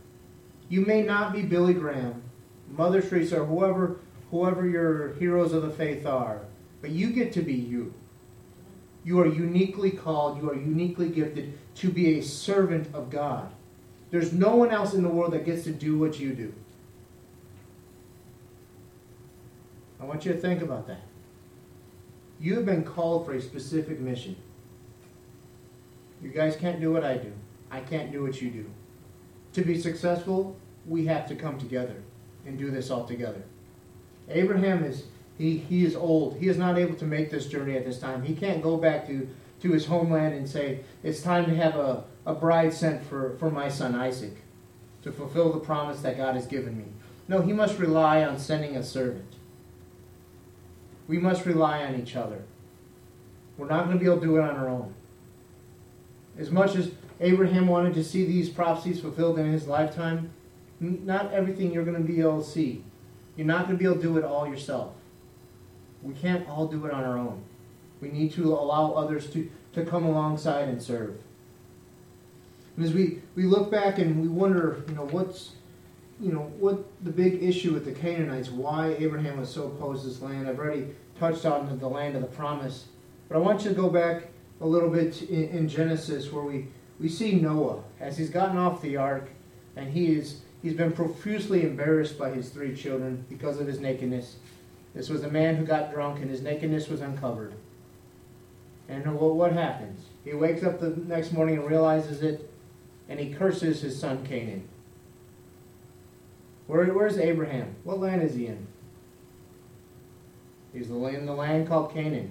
You 0.70 0.80
may 0.80 1.02
not 1.02 1.34
be 1.34 1.42
Billy 1.42 1.74
Graham, 1.74 2.22
Mother 2.70 3.02
Teresa, 3.02 3.42
or 3.42 3.44
whoever, 3.44 4.00
whoever 4.30 4.66
your 4.66 5.12
heroes 5.16 5.52
of 5.52 5.60
the 5.60 5.68
faith 5.68 6.06
are. 6.06 6.40
But 6.80 6.88
you 6.88 7.10
get 7.10 7.34
to 7.34 7.42
be 7.42 7.52
you. 7.52 7.92
You 9.04 9.20
are 9.20 9.26
uniquely 9.26 9.90
called, 9.90 10.42
you 10.42 10.48
are 10.48 10.56
uniquely 10.56 11.10
gifted 11.10 11.58
to 11.74 11.90
be 11.90 12.18
a 12.18 12.22
servant 12.22 12.88
of 12.94 13.10
God. 13.10 13.52
There's 14.10 14.32
no 14.32 14.56
one 14.56 14.70
else 14.70 14.94
in 14.94 15.02
the 15.02 15.08
world 15.08 15.32
that 15.32 15.44
gets 15.44 15.64
to 15.64 15.72
do 15.72 15.98
what 15.98 16.18
you 16.18 16.34
do. 16.34 16.52
I 20.00 20.04
want 20.04 20.24
you 20.24 20.32
to 20.32 20.38
think 20.38 20.62
about 20.62 20.86
that. 20.88 21.02
You 22.40 22.54
have 22.56 22.64
been 22.64 22.84
called 22.84 23.26
for 23.26 23.34
a 23.34 23.40
specific 23.40 24.00
mission. 24.00 24.34
You 26.22 26.30
guys 26.30 26.56
can't 26.56 26.80
do 26.80 26.92
what 26.92 27.04
I 27.04 27.16
do. 27.18 27.32
I 27.70 27.80
can't 27.80 28.10
do 28.10 28.22
what 28.22 28.40
you 28.40 28.50
do. 28.50 28.70
To 29.52 29.62
be 29.62 29.78
successful, 29.78 30.56
we 30.86 31.06
have 31.06 31.26
to 31.28 31.34
come 31.34 31.58
together 31.58 32.02
and 32.46 32.58
do 32.58 32.70
this 32.70 32.90
all 32.90 33.04
together. 33.04 33.42
Abraham 34.28 34.84
is 34.84 35.04
he, 35.40 35.56
he 35.56 35.84
is 35.84 35.96
old. 35.96 36.36
He 36.38 36.48
is 36.48 36.58
not 36.58 36.78
able 36.78 36.94
to 36.96 37.04
make 37.04 37.30
this 37.30 37.46
journey 37.46 37.76
at 37.76 37.84
this 37.84 37.98
time. 37.98 38.22
He 38.22 38.34
can't 38.34 38.62
go 38.62 38.76
back 38.76 39.06
to, 39.06 39.28
to 39.62 39.72
his 39.72 39.86
homeland 39.86 40.34
and 40.34 40.48
say, 40.48 40.80
It's 41.02 41.22
time 41.22 41.46
to 41.46 41.54
have 41.56 41.76
a, 41.76 42.04
a 42.26 42.34
bride 42.34 42.72
sent 42.72 43.04
for, 43.04 43.36
for 43.38 43.50
my 43.50 43.68
son 43.68 43.94
Isaac 43.94 44.36
to 45.02 45.12
fulfill 45.12 45.52
the 45.52 45.60
promise 45.60 46.00
that 46.00 46.16
God 46.16 46.34
has 46.34 46.46
given 46.46 46.76
me. 46.76 46.84
No, 47.28 47.40
he 47.40 47.52
must 47.52 47.78
rely 47.78 48.24
on 48.24 48.38
sending 48.38 48.76
a 48.76 48.82
servant. 48.82 49.34
We 51.08 51.18
must 51.18 51.46
rely 51.46 51.84
on 51.84 51.98
each 51.98 52.16
other. 52.16 52.42
We're 53.56 53.68
not 53.68 53.86
going 53.86 53.98
to 53.98 54.04
be 54.04 54.10
able 54.10 54.20
to 54.20 54.26
do 54.26 54.36
it 54.36 54.42
on 54.42 54.56
our 54.56 54.68
own. 54.68 54.94
As 56.38 56.50
much 56.50 56.76
as 56.76 56.92
Abraham 57.20 57.66
wanted 57.66 57.94
to 57.94 58.04
see 58.04 58.24
these 58.24 58.48
prophecies 58.48 59.00
fulfilled 59.00 59.38
in 59.38 59.52
his 59.52 59.66
lifetime, 59.66 60.30
not 60.80 61.32
everything 61.32 61.72
you're 61.72 61.84
going 61.84 61.96
to 61.96 62.02
be 62.02 62.20
able 62.20 62.42
to 62.42 62.48
see. 62.48 62.82
You're 63.36 63.46
not 63.46 63.66
going 63.66 63.76
to 63.76 63.78
be 63.78 63.84
able 63.84 63.96
to 63.96 64.02
do 64.02 64.16
it 64.16 64.24
all 64.24 64.46
yourself. 64.46 64.94
We 66.02 66.14
can't 66.14 66.48
all 66.48 66.66
do 66.66 66.86
it 66.86 66.92
on 66.92 67.04
our 67.04 67.18
own. 67.18 67.42
We 68.00 68.08
need 68.08 68.32
to 68.32 68.54
allow 68.54 68.92
others 68.92 69.28
to, 69.30 69.50
to 69.74 69.84
come 69.84 70.04
alongside 70.04 70.68
and 70.68 70.82
serve. 70.82 71.20
And 72.80 72.88
as 72.88 72.94
we, 72.94 73.20
we 73.34 73.42
look 73.42 73.70
back 73.70 73.98
and 73.98 74.22
we 74.22 74.28
wonder, 74.28 74.82
you 74.88 74.94
know, 74.94 75.04
what's 75.08 75.50
you 76.18 76.32
know 76.32 76.50
what 76.58 76.82
the 77.04 77.10
big 77.10 77.42
issue 77.42 77.74
with 77.74 77.84
the 77.84 77.92
Canaanites, 77.92 78.48
why 78.48 78.94
Abraham 78.98 79.38
was 79.38 79.50
so 79.50 79.66
opposed 79.66 80.04
to 80.04 80.08
this 80.08 80.22
land. 80.22 80.48
I've 80.48 80.58
already 80.58 80.86
touched 81.18 81.44
on 81.44 81.78
the 81.78 81.88
land 81.88 82.16
of 82.16 82.22
the 82.22 82.28
promise, 82.28 82.86
but 83.28 83.36
I 83.36 83.38
want 83.38 83.64
you 83.64 83.68
to 83.68 83.76
go 83.76 83.90
back 83.90 84.28
a 84.62 84.66
little 84.66 84.88
bit 84.88 85.20
in, 85.24 85.50
in 85.50 85.68
Genesis 85.68 86.32
where 86.32 86.42
we, 86.42 86.68
we 86.98 87.10
see 87.10 87.34
Noah 87.34 87.82
as 88.00 88.16
he's 88.16 88.30
gotten 88.30 88.56
off 88.56 88.80
the 88.80 88.96
ark 88.96 89.28
and 89.76 89.92
he 89.92 90.14
is 90.14 90.40
he's 90.62 90.72
been 90.72 90.92
profusely 90.92 91.64
embarrassed 91.64 92.18
by 92.18 92.30
his 92.30 92.48
three 92.48 92.74
children 92.74 93.26
because 93.28 93.60
of 93.60 93.66
his 93.66 93.78
nakedness. 93.78 94.36
This 94.94 95.10
was 95.10 95.22
a 95.22 95.30
man 95.30 95.56
who 95.56 95.66
got 95.66 95.92
drunk 95.92 96.22
and 96.22 96.30
his 96.30 96.40
nakedness 96.40 96.88
was 96.88 97.02
uncovered. 97.02 97.52
And 98.88 99.04
what, 99.18 99.34
what 99.34 99.52
happens? 99.52 100.06
He 100.24 100.32
wakes 100.32 100.62
up 100.62 100.80
the 100.80 100.90
next 101.06 101.32
morning 101.32 101.58
and 101.58 101.68
realizes 101.68 102.22
it, 102.22 102.49
and 103.10 103.18
he 103.18 103.34
curses 103.34 103.82
his 103.82 103.98
son 103.98 104.24
Canaan. 104.24 104.66
Where, 106.68 106.86
where's 106.86 107.18
Abraham? 107.18 107.74
What 107.82 107.98
land 107.98 108.22
is 108.22 108.34
he 108.36 108.46
in? 108.46 108.66
He's 110.72 110.88
in 110.88 111.26
the 111.26 111.34
land 111.34 111.66
called 111.66 111.92
Canaan. 111.92 112.30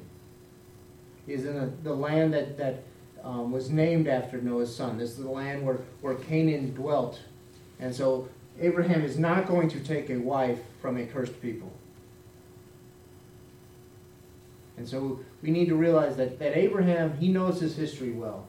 He's 1.27 1.43
in 1.43 1.55
the, 1.55 1.71
the 1.83 1.93
land 1.93 2.33
that, 2.33 2.57
that 2.57 2.83
um, 3.21 3.51
was 3.51 3.69
named 3.69 4.07
after 4.07 4.41
Noah's 4.41 4.73
son. 4.73 4.97
This 4.97 5.11
is 5.11 5.17
the 5.17 5.29
land 5.29 5.65
where, 5.65 5.79
where 5.99 6.15
Canaan 6.15 6.73
dwelt. 6.73 7.19
And 7.81 7.93
so 7.93 8.29
Abraham 8.61 9.03
is 9.03 9.19
not 9.19 9.47
going 9.47 9.67
to 9.69 9.79
take 9.81 10.09
a 10.09 10.17
wife 10.17 10.59
from 10.81 10.95
a 10.97 11.05
cursed 11.05 11.41
people. 11.41 11.73
And 14.77 14.87
so 14.87 15.19
we 15.41 15.51
need 15.51 15.67
to 15.67 15.75
realize 15.75 16.15
that, 16.15 16.39
that 16.39 16.57
Abraham, 16.57 17.17
he 17.17 17.27
knows 17.27 17.59
his 17.59 17.75
history 17.75 18.11
well. 18.11 18.47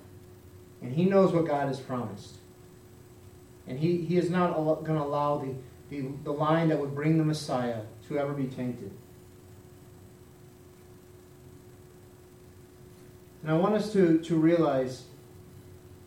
And 0.82 0.92
he 0.92 1.04
knows 1.04 1.32
what 1.32 1.46
God 1.46 1.68
has 1.68 1.80
promised. 1.80 2.36
And 3.66 3.78
he, 3.78 3.98
he 3.98 4.16
is 4.16 4.30
not 4.30 4.54
going 4.54 4.98
to 4.98 5.02
allow 5.02 5.38
the, 5.38 5.54
the, 5.90 6.08
the 6.24 6.32
line 6.32 6.68
that 6.68 6.78
would 6.78 6.94
bring 6.94 7.18
the 7.18 7.24
Messiah 7.24 7.82
to 8.08 8.18
ever 8.18 8.32
be 8.32 8.46
tainted. 8.46 8.90
And 13.42 13.50
I 13.50 13.54
want 13.54 13.74
us 13.74 13.92
to, 13.92 14.18
to 14.18 14.36
realize, 14.36 15.04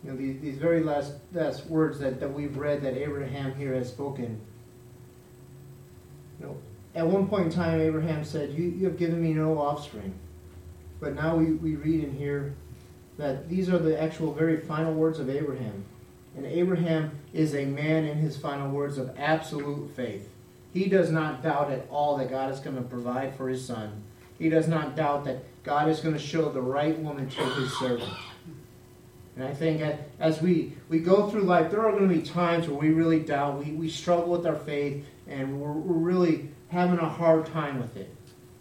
you 0.03 0.12
know, 0.12 0.18
these, 0.18 0.39
these 0.39 0.58
very 0.58 0.84
last, 0.84 1.13
last 1.34 1.65
words 1.68 2.00
that, 2.00 2.20
that 2.20 2.32
we've 2.32 2.58
read 2.58 2.82
that 2.82 2.96
Abraham 2.96 3.56
here 3.56 3.74
has 3.74 3.89
spoken. 3.89 4.39
You 6.39 6.48
know, 6.48 6.58
at 6.96 7.08
one 7.08 7.27
point 7.27 7.46
in 7.46 7.51
time, 7.51 7.80
Abraham 7.80 8.24
said, 8.24 8.51
you, 8.51 8.65
you 8.65 8.86
have 8.86 8.98
given 8.98 9.22
me 9.22 9.34
no 9.34 9.58
offspring. 9.58 10.13
But 11.00 11.15
now 11.15 11.36
we, 11.36 11.53
we 11.53 11.75
read 11.75 12.03
in 12.03 12.15
here 12.15 12.53
that 13.17 13.50
these 13.50 13.70
are 13.70 13.77
the 13.77 14.01
actual 14.01 14.34
very 14.34 14.58
final 14.58 14.93
words 14.93 15.20
of 15.20 15.29
Abraham. 15.29 15.86
And 16.36 16.46
Abraham 16.46 17.12
is 17.32 17.53
a 17.53 17.65
man 17.65 18.05
in 18.05 18.17
his 18.17 18.38
final 18.38 18.70
words 18.72 18.98
of 18.98 19.13
absolute 19.17 19.96
faith. 19.96 20.29
He 20.74 20.88
does 20.88 21.12
not 21.12 21.43
doubt 21.43 21.72
at 21.72 21.86
all 21.91 22.17
that 22.17 22.29
God 22.29 22.51
is 22.51 22.60
going 22.60 22.75
to 22.75 22.82
provide 22.82 23.36
for 23.36 23.48
his 23.48 23.63
son. 23.63 24.01
He 24.39 24.50
does 24.50 24.67
not 24.67 24.96
doubt 24.96 25.25
that 25.25 25.43
God 25.63 25.88
is 25.89 26.00
going 26.00 26.15
to 26.15 26.22
show 26.22 26.50
the 26.50 26.62
right 26.62 26.98
woman 26.98 27.29
to 27.29 27.41
his 27.41 27.77
servant. 27.77 28.12
And 29.36 29.46
I 29.46 29.53
think 29.53 29.82
as 30.20 30.41
we, 30.41 30.74
we 30.89 31.00
go 31.00 31.29
through 31.29 31.43
life, 31.43 31.72
there 31.72 31.86
are 31.86 31.91
going 31.91 32.08
to 32.08 32.13
be 32.13 32.22
times 32.22 32.67
where 32.67 32.77
we 32.77 32.89
really 32.89 33.20
doubt, 33.20 33.63
we, 33.63 33.72
we 33.72 33.89
struggle 33.89 34.29
with 34.29 34.46
our 34.46 34.55
faith, 34.55 35.05
and 35.27 35.60
we're, 35.60 35.72
we're 35.72 36.12
really 36.12 36.50
having 36.70 37.00
a 37.00 37.10
hard 37.10 37.46
time 37.46 37.79
with 37.79 37.96
it. 37.96 38.13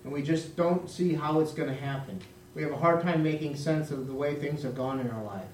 And 0.04 0.12
we 0.12 0.22
just 0.22 0.56
don't 0.56 0.88
see 0.88 1.14
how 1.14 1.40
it's 1.40 1.52
going 1.52 1.68
to 1.68 1.74
happen. 1.74 2.20
We 2.54 2.62
have 2.62 2.72
a 2.72 2.76
hard 2.76 3.02
time 3.02 3.22
making 3.22 3.56
sense 3.56 3.90
of 3.90 4.06
the 4.06 4.12
way 4.12 4.34
things 4.34 4.62
have 4.62 4.74
gone 4.74 5.00
in 5.00 5.10
our 5.10 5.24
life. 5.24 5.48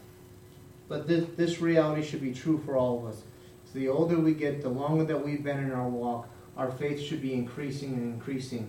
But 0.88 1.06
this, 1.06 1.26
this 1.36 1.60
reality 1.60 2.02
should 2.02 2.20
be 2.20 2.32
true 2.32 2.60
for 2.64 2.76
all 2.76 2.98
of 2.98 3.12
us. 3.12 3.22
So 3.64 3.78
the 3.78 3.88
older 3.88 4.18
we 4.18 4.32
get, 4.34 4.62
the 4.62 4.68
longer 4.68 5.04
that 5.04 5.24
we've 5.24 5.44
been 5.44 5.58
in 5.58 5.70
our 5.70 5.88
walk, 5.88 6.28
our 6.56 6.70
faith 6.70 7.00
should 7.00 7.22
be 7.22 7.34
increasing 7.34 7.94
and 7.94 8.14
increasing 8.14 8.68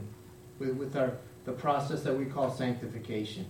with, 0.60 0.76
with 0.76 0.96
our, 0.96 1.14
the 1.46 1.54
process 1.54 2.04
that 2.04 2.16
we 2.16 2.26
call 2.26 2.52
sanctification. 2.52 3.46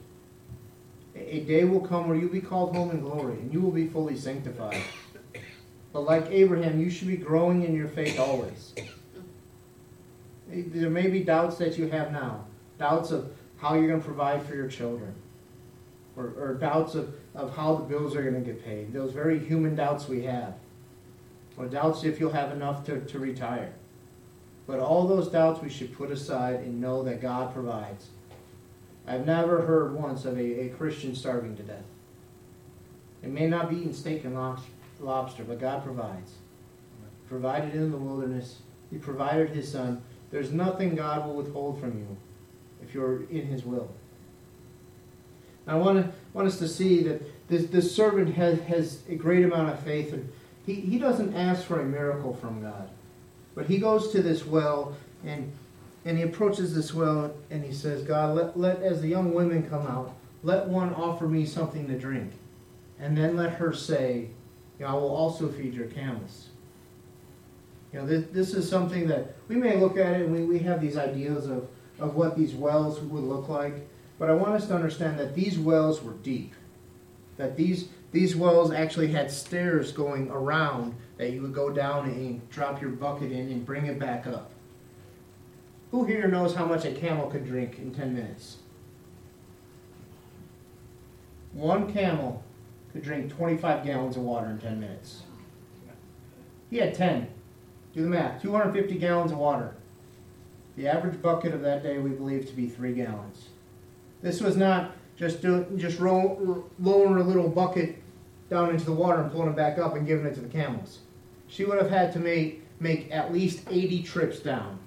A, 1.16 1.38
a 1.38 1.44
day 1.44 1.64
will 1.66 1.82
come 1.82 2.08
where 2.08 2.18
you'll 2.18 2.32
be 2.32 2.40
called 2.40 2.76
home 2.76 2.92
in 2.92 3.02
glory 3.02 3.34
and 3.34 3.52
you 3.52 3.60
will 3.60 3.72
be 3.72 3.88
fully 3.88 4.16
sanctified. 4.16 4.82
But 5.92 6.02
like 6.02 6.28
Abraham, 6.30 6.80
you 6.80 6.92
should 6.92 7.08
be 7.08 7.18
growing 7.18 7.64
in 7.64 7.76
your 7.76 7.88
faith 7.88 8.20
always. 8.20 8.76
There 10.48 10.90
may 10.90 11.08
be 11.08 11.24
doubts 11.24 11.58
that 11.58 11.78
you 11.78 11.90
have 11.90 12.12
now, 12.12 12.46
doubts 12.78 13.12
of 13.12 13.34
how 13.60 13.76
you're 13.76 13.88
going 13.88 14.00
to 14.00 14.06
provide 14.06 14.44
for 14.44 14.56
your 14.56 14.68
children, 14.68 15.14
or, 16.16 16.34
or 16.38 16.54
doubts 16.56 16.96
of 16.96 17.14
of 17.36 17.56
how 17.56 17.76
the 17.76 17.84
bills 17.84 18.16
are 18.16 18.24
going 18.24 18.44
to 18.44 18.52
get 18.52 18.64
paid, 18.64 18.92
those 18.92 19.14
very 19.14 19.40
human 19.40 19.76
doubts 19.76 20.08
we 20.08 20.24
have, 20.24 20.56
or 21.58 21.66
doubts 21.68 22.04
if 22.04 22.20
you'll 22.20 22.32
have 22.32 22.52
enough 22.52 22.86
to, 22.86 23.00
to 23.02 23.20
retire. 23.20 23.74
But 24.68 24.80
all 24.80 25.08
those 25.08 25.30
doubts 25.30 25.62
we 25.62 25.70
should 25.70 25.96
put 25.96 26.12
aside 26.12 26.60
and 26.60 26.82
know 26.82 27.04
that 27.04 27.22
God 27.22 27.54
provides. 27.54 28.08
I've 29.08 29.26
never 29.26 29.62
heard 29.62 29.96
once 29.96 30.26
of 30.26 30.38
a, 30.38 30.66
a 30.66 30.70
Christian 30.70 31.16
starving 31.16 31.56
to 31.58 31.64
death. 31.64 31.84
It 33.24 33.30
may 33.30 33.48
not 33.48 33.70
be 33.70 33.78
eating 33.78 33.94
steak 33.94 34.24
and 34.26 34.36
lobster, 35.00 35.44
but 35.44 35.60
God 35.60 35.84
provides. 35.84 36.34
Provided 37.28 37.74
in 37.74 37.92
the 37.92 37.98
wilderness, 37.98 38.60
He 38.92 38.98
provided 38.98 39.50
His 39.50 39.72
Son. 39.72 40.02
There's 40.32 40.52
nothing 40.52 40.96
God 40.96 41.26
will 41.26 41.36
withhold 41.36 41.80
from 41.80 41.98
you 41.98 42.18
if 42.90 42.96
you're 42.96 43.24
in 43.30 43.46
His 43.46 43.64
will. 43.64 43.90
I 45.68 45.76
want, 45.76 46.04
to, 46.04 46.12
want 46.34 46.48
us 46.48 46.58
to 46.58 46.68
see 46.68 47.04
that 47.04 47.22
this, 47.48 47.68
this 47.68 47.96
servant 47.96 48.34
has, 48.36 48.60
has 48.62 49.04
a 49.08 49.16
great 49.16 49.46
amount 49.46 49.70
of 49.70 49.80
faith. 49.82 50.12
And 50.14 50.32
he, 50.66 50.74
he 50.76 50.98
doesn't 50.98 51.36
ask 51.36 51.64
for 51.64 51.80
a 51.80 51.86
miracle 51.86 52.34
from 52.34 52.62
God. 52.62 52.90
But 53.54 53.68
he 53.68 53.78
goes 53.78 54.12
to 54.12 54.24
this 54.24 54.46
well 54.46 54.96
and, 55.24 55.52
and 56.06 56.18
he 56.18 56.24
approaches 56.24 56.74
this 56.74 56.94
well 56.94 57.34
and 57.52 57.64
he 57.64 57.72
says, 57.72 58.04
God, 58.04 58.36
let, 58.36 58.60
let, 58.60 58.82
as 58.82 59.02
the 59.02 59.08
young 59.08 59.34
women 59.34 59.70
come 59.70 59.86
out, 59.86 60.16
let 60.44 60.68
one 60.68 60.94
offer 60.96 61.28
me 61.28 61.46
something 61.46 61.88
to 61.88 62.00
drink. 62.00 62.32
And 63.00 63.16
then 63.16 63.36
let 63.36 63.54
her 63.54 63.74
say, 63.74 64.30
I 64.84 64.94
will 64.94 65.14
also 65.14 65.50
feed 65.50 65.74
your 65.74 65.88
camels. 65.88 66.48
You 67.94 68.00
know, 68.00 68.06
this, 68.08 68.26
this 68.32 68.54
is 68.54 68.68
something 68.68 69.08
that 69.08 69.36
we 69.48 69.56
may 69.56 69.78
look 69.78 69.98
at 69.98 70.14
it 70.14 70.26
and 70.26 70.34
we, 70.34 70.44
we 70.44 70.60
have 70.60 70.82
these 70.82 70.98
ideas 70.98 71.48
of, 71.48 71.68
of 72.00 72.16
what 72.16 72.38
these 72.38 72.54
wells 72.54 73.00
would 73.00 73.24
look 73.24 73.50
like. 73.50 73.88
But 74.18 74.30
I 74.30 74.34
want 74.34 74.54
us 74.54 74.68
to 74.68 74.76
understand 74.76 75.20
that 75.20 75.36
these 75.36 75.58
wells 75.58 76.04
were 76.04 76.14
deep. 76.14 76.54
That 77.38 77.56
these, 77.56 77.90
these 78.12 78.36
wells 78.36 78.72
actually 78.72 79.08
had 79.08 79.32
stairs 79.32 79.92
going 79.92 80.30
around 80.30 80.96
that 81.18 81.32
you 81.32 81.42
would 81.42 81.54
go 81.54 81.70
down 81.70 82.06
and 82.10 82.50
drop 82.50 82.82
your 82.82 82.92
bucket 82.92 83.32
in 83.32 83.52
and 83.52 83.66
bring 83.66 83.86
it 83.86 84.00
back 84.00 84.28
up. 84.28 84.52
Who 85.92 86.06
here 86.06 86.28
knows 86.28 86.54
how 86.54 86.66
much 86.66 86.86
a 86.86 86.92
camel 86.92 87.30
could 87.30 87.46
drink 87.46 87.80
in 87.80 87.94
10 87.94 88.14
minutes? 88.14 88.58
One 91.54 91.92
camel 91.92 92.44
could 92.94 93.04
drink 93.04 93.32
25 93.32 93.84
gallons 93.84 94.16
of 94.16 94.24
water 94.24 94.48
in 94.48 94.60
10 94.60 94.80
minutes. 94.80 95.24
He 96.70 96.78
had 96.78 96.94
10. 96.94 97.28
Do 97.94 98.04
the 98.04 98.08
math 98.08 98.42
250 98.42 98.96
gallons 99.00 99.32
of 99.32 99.40
water. 99.40 99.76
The 100.80 100.88
average 100.88 101.22
bucket 101.22 101.54
of 101.54 101.60
that 101.64 101.84
day 101.84 101.98
we 101.98 102.12
believe 102.12 102.48
to 102.48 102.56
be 102.56 102.66
3 102.66 102.94
gallons. 102.94 103.50
This 104.22 104.40
was 104.40 104.56
not 104.56 104.96
just 105.18 105.42
doing, 105.42 105.78
just 105.78 106.00
lowering 106.00 106.64
a 106.80 107.22
little 107.22 107.50
bucket 107.50 108.02
down 108.50 108.70
into 108.70 108.86
the 108.86 108.94
water 108.94 109.22
and 109.22 109.30
pulling 109.30 109.50
it 109.50 109.58
back 109.58 109.78
up 109.78 109.98
and 109.98 110.08
giving 110.08 110.26
it 110.26 110.36
to 110.36 110.40
the 110.40 110.48
camels. 110.48 111.00
She 111.50 111.66
would 111.66 111.80
have 111.80 111.90
had 111.90 112.14
to 112.14 112.20
make, 112.20 112.64
make 112.80 113.12
at 113.12 113.34
least 113.34 113.68
80 113.70 114.04
trips 114.04 114.40
down. 114.40 114.80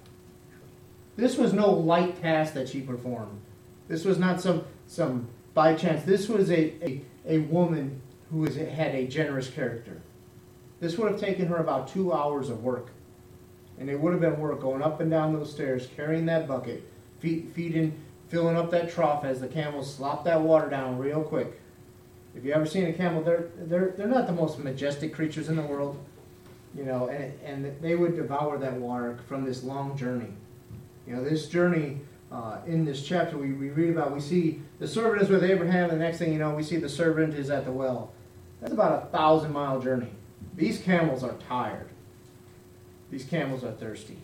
This 1.15 1.37
was 1.37 1.53
no 1.53 1.69
light 1.69 2.19
task 2.19 2.55
that 2.55 2.69
she 2.69 2.81
performed. 2.81 3.39
This 3.87 4.03
was 4.03 4.17
not 4.17 4.41
some, 4.41 4.63
some 4.87 5.27
by 5.53 5.75
chance. 5.75 6.03
This 6.05 6.27
was 6.27 6.49
a, 6.49 6.73
a, 6.83 7.01
a 7.27 7.37
woman 7.37 8.01
who 8.31 8.39
was, 8.39 8.55
had 8.55 8.95
a 8.95 9.05
generous 9.05 9.47
character. 9.47 10.01
This 10.79 10.97
would 10.97 11.11
have 11.11 11.21
taken 11.21 11.45
her 11.49 11.57
about 11.57 11.87
two 11.87 12.11
hours 12.11 12.49
of 12.49 12.63
work. 12.63 12.87
And 13.79 13.89
it 13.89 13.99
would 13.99 14.13
have 14.13 14.21
been 14.21 14.39
work 14.39 14.61
going 14.61 14.81
up 14.81 15.01
and 15.01 15.09
down 15.09 15.33
those 15.33 15.51
stairs, 15.51 15.87
carrying 15.95 16.25
that 16.27 16.47
bucket, 16.47 16.83
feed, 17.19 17.51
feeding 17.53 17.99
filling 18.33 18.57
up 18.57 18.71
that 18.71 18.91
trough 18.91 19.23
as 19.23 19.39
the 19.39 19.47
camels 19.47 19.93
slop 19.93 20.23
that 20.25 20.41
water 20.41 20.67
down 20.67 20.97
real 20.97 21.21
quick. 21.21 21.61
If 22.35 22.43
you 22.43 22.51
ever 22.51 22.65
seen 22.65 22.87
a 22.87 22.93
camel, 22.93 23.21
they're 23.21 23.49
they're 23.57 23.93
they're 23.95 24.07
not 24.07 24.25
the 24.25 24.33
most 24.33 24.57
majestic 24.57 25.13
creatures 25.13 25.49
in 25.49 25.55
the 25.55 25.61
world, 25.61 26.03
you 26.75 26.83
know, 26.83 27.09
and 27.09 27.31
and 27.45 27.79
they 27.79 27.93
would 27.93 28.15
devour 28.15 28.57
that 28.57 28.73
water 28.73 29.19
from 29.27 29.45
this 29.45 29.63
long 29.63 29.95
journey. 29.95 30.33
You 31.05 31.15
know, 31.15 31.23
this 31.23 31.47
journey 31.47 31.99
uh, 32.31 32.57
in 32.65 32.85
this 32.85 33.05
chapter 33.05 33.37
we, 33.37 33.53
we 33.53 33.69
read 33.69 33.91
about, 33.91 34.11
we 34.11 34.19
see 34.19 34.63
the 34.79 34.87
servant 34.87 35.21
is 35.21 35.29
with 35.29 35.43
Abraham. 35.43 35.91
and 35.91 36.01
The 36.01 36.03
next 36.03 36.17
thing 36.17 36.33
you 36.33 36.39
know, 36.39 36.55
we 36.55 36.63
see 36.63 36.77
the 36.77 36.89
servant 36.89 37.35
is 37.35 37.51
at 37.51 37.65
the 37.65 37.71
well. 37.71 38.11
That's 38.61 38.73
about 38.73 39.03
a 39.03 39.05
thousand 39.07 39.53
mile 39.53 39.79
journey. 39.79 40.09
These 40.55 40.81
camels 40.81 41.23
are 41.23 41.35
tired. 41.47 41.89
These 43.13 43.25
camels 43.25 43.63
are 43.63 43.71
thirsty. 43.71 44.17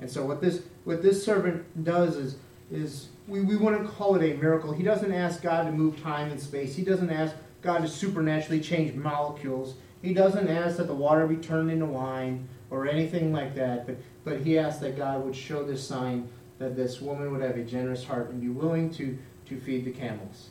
And 0.00 0.08
so 0.08 0.24
what 0.24 0.40
this 0.40 0.62
what 0.84 1.02
this 1.02 1.24
servant 1.24 1.82
does 1.82 2.16
is 2.16 2.36
is 2.70 3.08
we, 3.26 3.40
we 3.40 3.56
wouldn't 3.56 3.88
call 3.88 4.14
it 4.14 4.22
a 4.22 4.36
miracle. 4.36 4.72
He 4.72 4.84
doesn't 4.84 5.12
ask 5.12 5.42
God 5.42 5.64
to 5.64 5.72
move 5.72 6.00
time 6.00 6.30
and 6.30 6.40
space. 6.40 6.76
He 6.76 6.84
doesn't 6.84 7.10
ask 7.10 7.34
God 7.62 7.82
to 7.82 7.88
supernaturally 7.88 8.60
change 8.60 8.94
molecules. 8.94 9.74
He 10.02 10.14
doesn't 10.14 10.46
ask 10.46 10.76
that 10.76 10.86
the 10.86 10.94
water 10.94 11.26
be 11.26 11.34
turned 11.34 11.68
into 11.68 11.86
wine 11.86 12.48
or 12.70 12.86
anything 12.86 13.32
like 13.32 13.56
that. 13.56 13.84
But, 13.86 13.96
but 14.24 14.40
he 14.42 14.56
asks 14.56 14.80
that 14.82 14.96
God 14.96 15.24
would 15.24 15.34
show 15.34 15.64
this 15.64 15.84
sign 15.84 16.28
that 16.60 16.76
this 16.76 17.00
woman 17.00 17.32
would 17.32 17.42
have 17.42 17.56
a 17.56 17.64
generous 17.64 18.04
heart 18.04 18.30
and 18.30 18.40
be 18.40 18.48
willing 18.48 18.88
to, 18.90 19.18
to 19.46 19.58
feed 19.58 19.84
the 19.84 19.90
camels. 19.90 20.50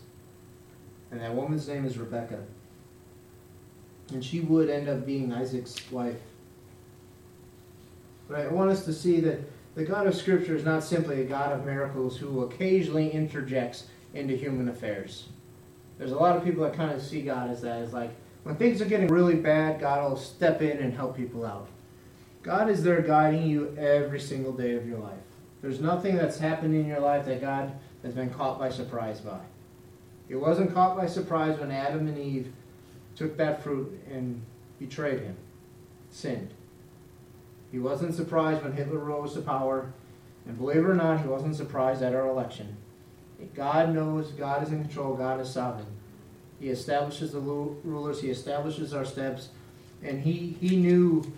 And 1.10 1.22
that 1.22 1.34
woman's 1.34 1.70
name 1.70 1.86
is 1.86 1.98
Rebecca. 1.98 2.40
And 4.12 4.24
she 4.24 4.42
would 4.42 4.70
end 4.70 4.90
up 4.90 5.06
being 5.06 5.32
Isaac's 5.32 5.90
wife. 5.90 6.20
But 8.28 8.40
I 8.40 8.48
want 8.48 8.72
us 8.72 8.86
to 8.86 8.94
see 8.94 9.20
that 9.22 9.40
the 9.76 9.84
God 9.84 10.08
of 10.08 10.16
Scripture 10.16 10.56
is 10.56 10.64
not 10.64 10.84
simply 10.84 11.22
a 11.22 11.26
God 11.26 11.52
of 11.52 11.66
miracles 11.66 12.18
who 12.18 12.44
occasionally 12.44 13.10
interjects 13.12 13.88
into 14.14 14.36
human 14.36 14.70
affairs. 14.70 15.28
There's 15.98 16.12
a 16.12 16.18
lot 16.18 16.36
of 16.36 16.44
people 16.44 16.64
that 16.64 16.74
kind 16.74 16.92
of 16.92 17.02
see 17.02 17.22
God 17.22 17.50
as 17.50 17.62
that, 17.62 17.82
as 17.82 17.94
like, 17.94 18.12
when 18.44 18.56
things 18.56 18.82
are 18.82 18.86
getting 18.86 19.08
really 19.08 19.36
bad, 19.36 19.80
God 19.80 20.08
will 20.08 20.18
step 20.18 20.62
in 20.62 20.78
and 20.78 20.94
help 20.94 21.18
people 21.18 21.46
out. 21.46 21.68
God 22.44 22.70
is 22.70 22.84
there 22.84 23.02
guiding 23.02 23.48
you 23.48 23.76
every 23.78 24.20
single 24.20 24.54
day 24.54 24.76
of 24.76 24.88
your 24.88 25.00
life. 25.00 25.18
There's 25.62 25.82
nothing 25.82 26.16
that's 26.16 26.38
happened 26.38 26.76
in 26.76 26.86
your 26.86 27.00
life 27.00 27.26
that 27.26 27.42
God 27.42 27.72
has 28.04 28.14
been 28.14 28.30
caught 28.30 28.60
by 28.60 28.70
surprise 28.70 29.20
by. 29.20 29.40
He 30.28 30.36
wasn't 30.36 30.74
caught 30.74 30.96
by 30.96 31.08
surprise 31.08 31.60
when 31.60 31.72
Adam 31.72 32.08
and 32.08 32.18
Eve 32.20 32.54
took 33.16 33.36
that 33.38 33.64
fruit 33.64 34.00
and 34.12 34.42
betrayed 34.78 35.22
him, 35.22 35.36
sinned. 36.12 36.52
He 37.76 37.82
wasn't 37.82 38.16
surprised 38.16 38.64
when 38.64 38.72
Hitler 38.72 39.00
rose 39.00 39.34
to 39.34 39.42
power. 39.42 39.92
And 40.48 40.58
believe 40.58 40.78
it 40.78 40.86
or 40.86 40.94
not, 40.94 41.20
he 41.20 41.28
wasn't 41.28 41.58
surprised 41.58 42.02
at 42.02 42.16
our 42.16 42.26
election. 42.26 42.78
God 43.54 43.94
knows, 43.94 44.32
God 44.32 44.64
is 44.64 44.72
in 44.72 44.82
control, 44.82 45.14
God 45.14 45.42
is 45.42 45.50
sovereign. 45.50 45.88
He 46.58 46.70
establishes 46.70 47.34
the 47.34 47.40
rulers, 47.40 48.22
He 48.22 48.30
establishes 48.30 48.94
our 48.94 49.04
steps, 49.04 49.50
and 50.02 50.22
He, 50.22 50.56
he 50.62 50.78
knew 50.78 51.30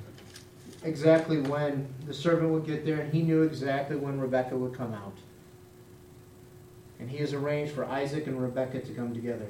exactly 0.84 1.41
when 1.41 1.88
the 2.06 2.13
servant 2.13 2.51
would 2.51 2.67
get 2.67 2.86
there, 2.86 3.00
and 3.00 3.12
He 3.12 3.24
knew 3.24 3.41
exactly 3.41 3.96
when 3.96 4.20
Rebecca 4.20 4.56
would 4.56 4.75
come 4.75 4.94
out. 4.94 5.17
And 7.00 7.10
He 7.10 7.17
has 7.17 7.34
arranged 7.34 7.74
for 7.74 7.84
Isaac 7.84 8.27
and 8.27 8.39
Rebecca 8.39 8.79
to 8.82 8.94
come 8.94 9.15
together. 9.15 9.48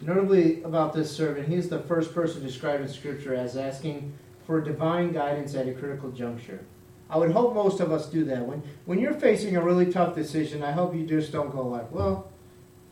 Notably 0.00 0.62
about 0.62 0.94
this 0.94 1.14
servant, 1.14 1.48
he 1.48 1.54
is 1.54 1.68
the 1.68 1.80
first 1.80 2.14
person 2.14 2.42
described 2.42 2.82
in 2.82 2.88
Scripture 2.88 3.34
as 3.34 3.56
asking 3.56 4.14
for 4.46 4.60
divine 4.60 5.12
guidance 5.12 5.54
at 5.54 5.68
a 5.68 5.74
critical 5.74 6.10
juncture. 6.10 6.64
I 7.10 7.18
would 7.18 7.32
hope 7.32 7.54
most 7.54 7.80
of 7.80 7.92
us 7.92 8.08
do 8.08 8.24
that. 8.24 8.46
When, 8.46 8.62
when 8.86 8.98
you're 8.98 9.14
facing 9.14 9.56
a 9.56 9.62
really 9.62 9.92
tough 9.92 10.14
decision, 10.14 10.62
I 10.62 10.72
hope 10.72 10.94
you 10.94 11.04
just 11.04 11.32
don't 11.32 11.50
go 11.50 11.66
like, 11.66 11.90
well, 11.90 12.30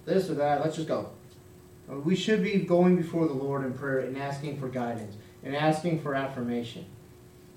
this 0.04 0.28
or 0.28 0.34
that, 0.34 0.60
let's 0.60 0.76
just 0.76 0.88
go. 0.88 1.10
Uh, 1.90 1.98
we 2.00 2.14
should 2.14 2.42
be 2.42 2.58
going 2.58 2.96
before 2.96 3.26
the 3.26 3.32
Lord 3.32 3.64
in 3.64 3.72
prayer 3.72 4.00
and 4.00 4.18
asking 4.18 4.58
for 4.58 4.68
guidance 4.68 5.16
and 5.42 5.56
asking 5.56 6.02
for 6.02 6.14
affirmation. 6.14 6.84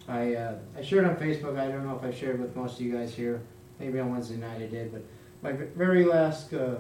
I, 0.08 0.36
uh, 0.36 0.56
I 0.78 0.82
shared 0.82 1.06
on 1.06 1.16
Facebook, 1.16 1.60
I 1.60 1.68
don't 1.68 1.86
know 1.86 1.98
if 1.98 2.04
I 2.04 2.18
shared 2.18 2.40
with 2.40 2.56
most 2.56 2.76
of 2.76 2.82
you 2.82 2.94
guys 2.94 3.14
here, 3.14 3.42
maybe 3.80 4.00
on 4.00 4.12
Wednesday 4.12 4.38
night 4.38 4.62
I 4.62 4.68
did, 4.68 4.92
but 4.92 5.04
my 5.42 5.52
very 5.52 6.06
last 6.06 6.54
uh, 6.54 6.76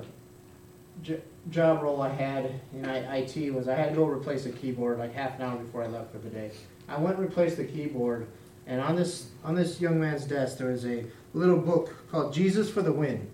job 1.49 1.81
role 1.81 2.01
I 2.01 2.09
had 2.09 2.59
in 2.73 2.85
IT 2.85 3.53
was 3.53 3.67
I 3.67 3.75
had 3.75 3.89
to 3.89 3.95
go 3.95 4.05
replace 4.05 4.45
a 4.45 4.51
keyboard 4.51 4.99
like 4.99 5.13
half 5.13 5.35
an 5.39 5.43
hour 5.43 5.57
before 5.57 5.83
I 5.83 5.87
left 5.87 6.11
for 6.11 6.19
the 6.19 6.29
day. 6.29 6.51
I 6.87 6.97
went 6.97 7.17
and 7.17 7.25
replaced 7.25 7.57
the 7.57 7.65
keyboard, 7.65 8.27
and 8.67 8.81
on 8.81 8.95
this 8.95 9.27
on 9.43 9.55
this 9.55 9.81
young 9.81 9.99
man's 9.99 10.25
desk 10.25 10.57
there 10.57 10.67
was 10.67 10.85
a 10.85 11.05
little 11.33 11.57
book 11.57 11.93
called 12.09 12.33
Jesus 12.33 12.69
for 12.69 12.81
the 12.81 12.91
Win. 12.91 13.29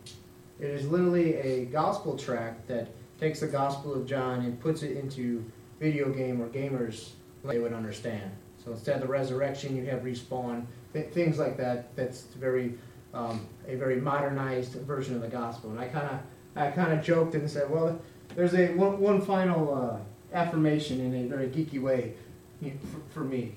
It 0.60 0.70
is 0.70 0.88
literally 0.88 1.36
a 1.36 1.66
gospel 1.66 2.18
tract 2.18 2.68
that 2.68 2.90
takes 3.20 3.40
the 3.40 3.48
Gospel 3.48 3.94
of 3.94 4.06
John 4.06 4.42
and 4.42 4.60
puts 4.60 4.84
it 4.84 4.98
into 4.98 5.44
video 5.80 6.10
game 6.12 6.42
or 6.42 6.48
gamers 6.50 7.12
they 7.44 7.60
would 7.60 7.74
understand. 7.74 8.32
So 8.64 8.72
instead 8.72 8.96
of 8.96 9.02
the 9.02 9.08
resurrection, 9.08 9.76
you 9.76 9.86
have 9.86 10.02
respawn, 10.02 10.66
th- 10.94 11.12
things 11.14 11.40
like 11.40 11.58
that. 11.58 11.96
That's 11.96 12.24
very 12.38 12.78
um, 13.14 13.48
a 13.68 13.76
very 13.76 14.02
modernized 14.02 14.74
version 14.74 15.16
of 15.16 15.22
the 15.22 15.28
gospel. 15.28 15.72
And 15.72 15.80
I 15.80 15.88
kind 15.88 16.08
of 16.08 16.20
I 16.58 16.72
kind 16.72 16.92
of 16.98 17.04
joked 17.04 17.36
and 17.36 17.50
said, 17.50 17.70
well, 17.70 18.00
there's 18.36 18.54
a 18.54 18.68
one, 18.74 19.00
one 19.00 19.22
final 19.22 19.74
uh, 19.74 20.36
affirmation 20.36 21.00
in 21.00 21.26
a 21.26 21.28
very 21.28 21.48
geeky 21.48 21.82
way 21.82 22.14
you 22.62 22.72
know, 22.72 22.78
for, 22.92 23.20
for, 23.20 23.24
me 23.24 23.54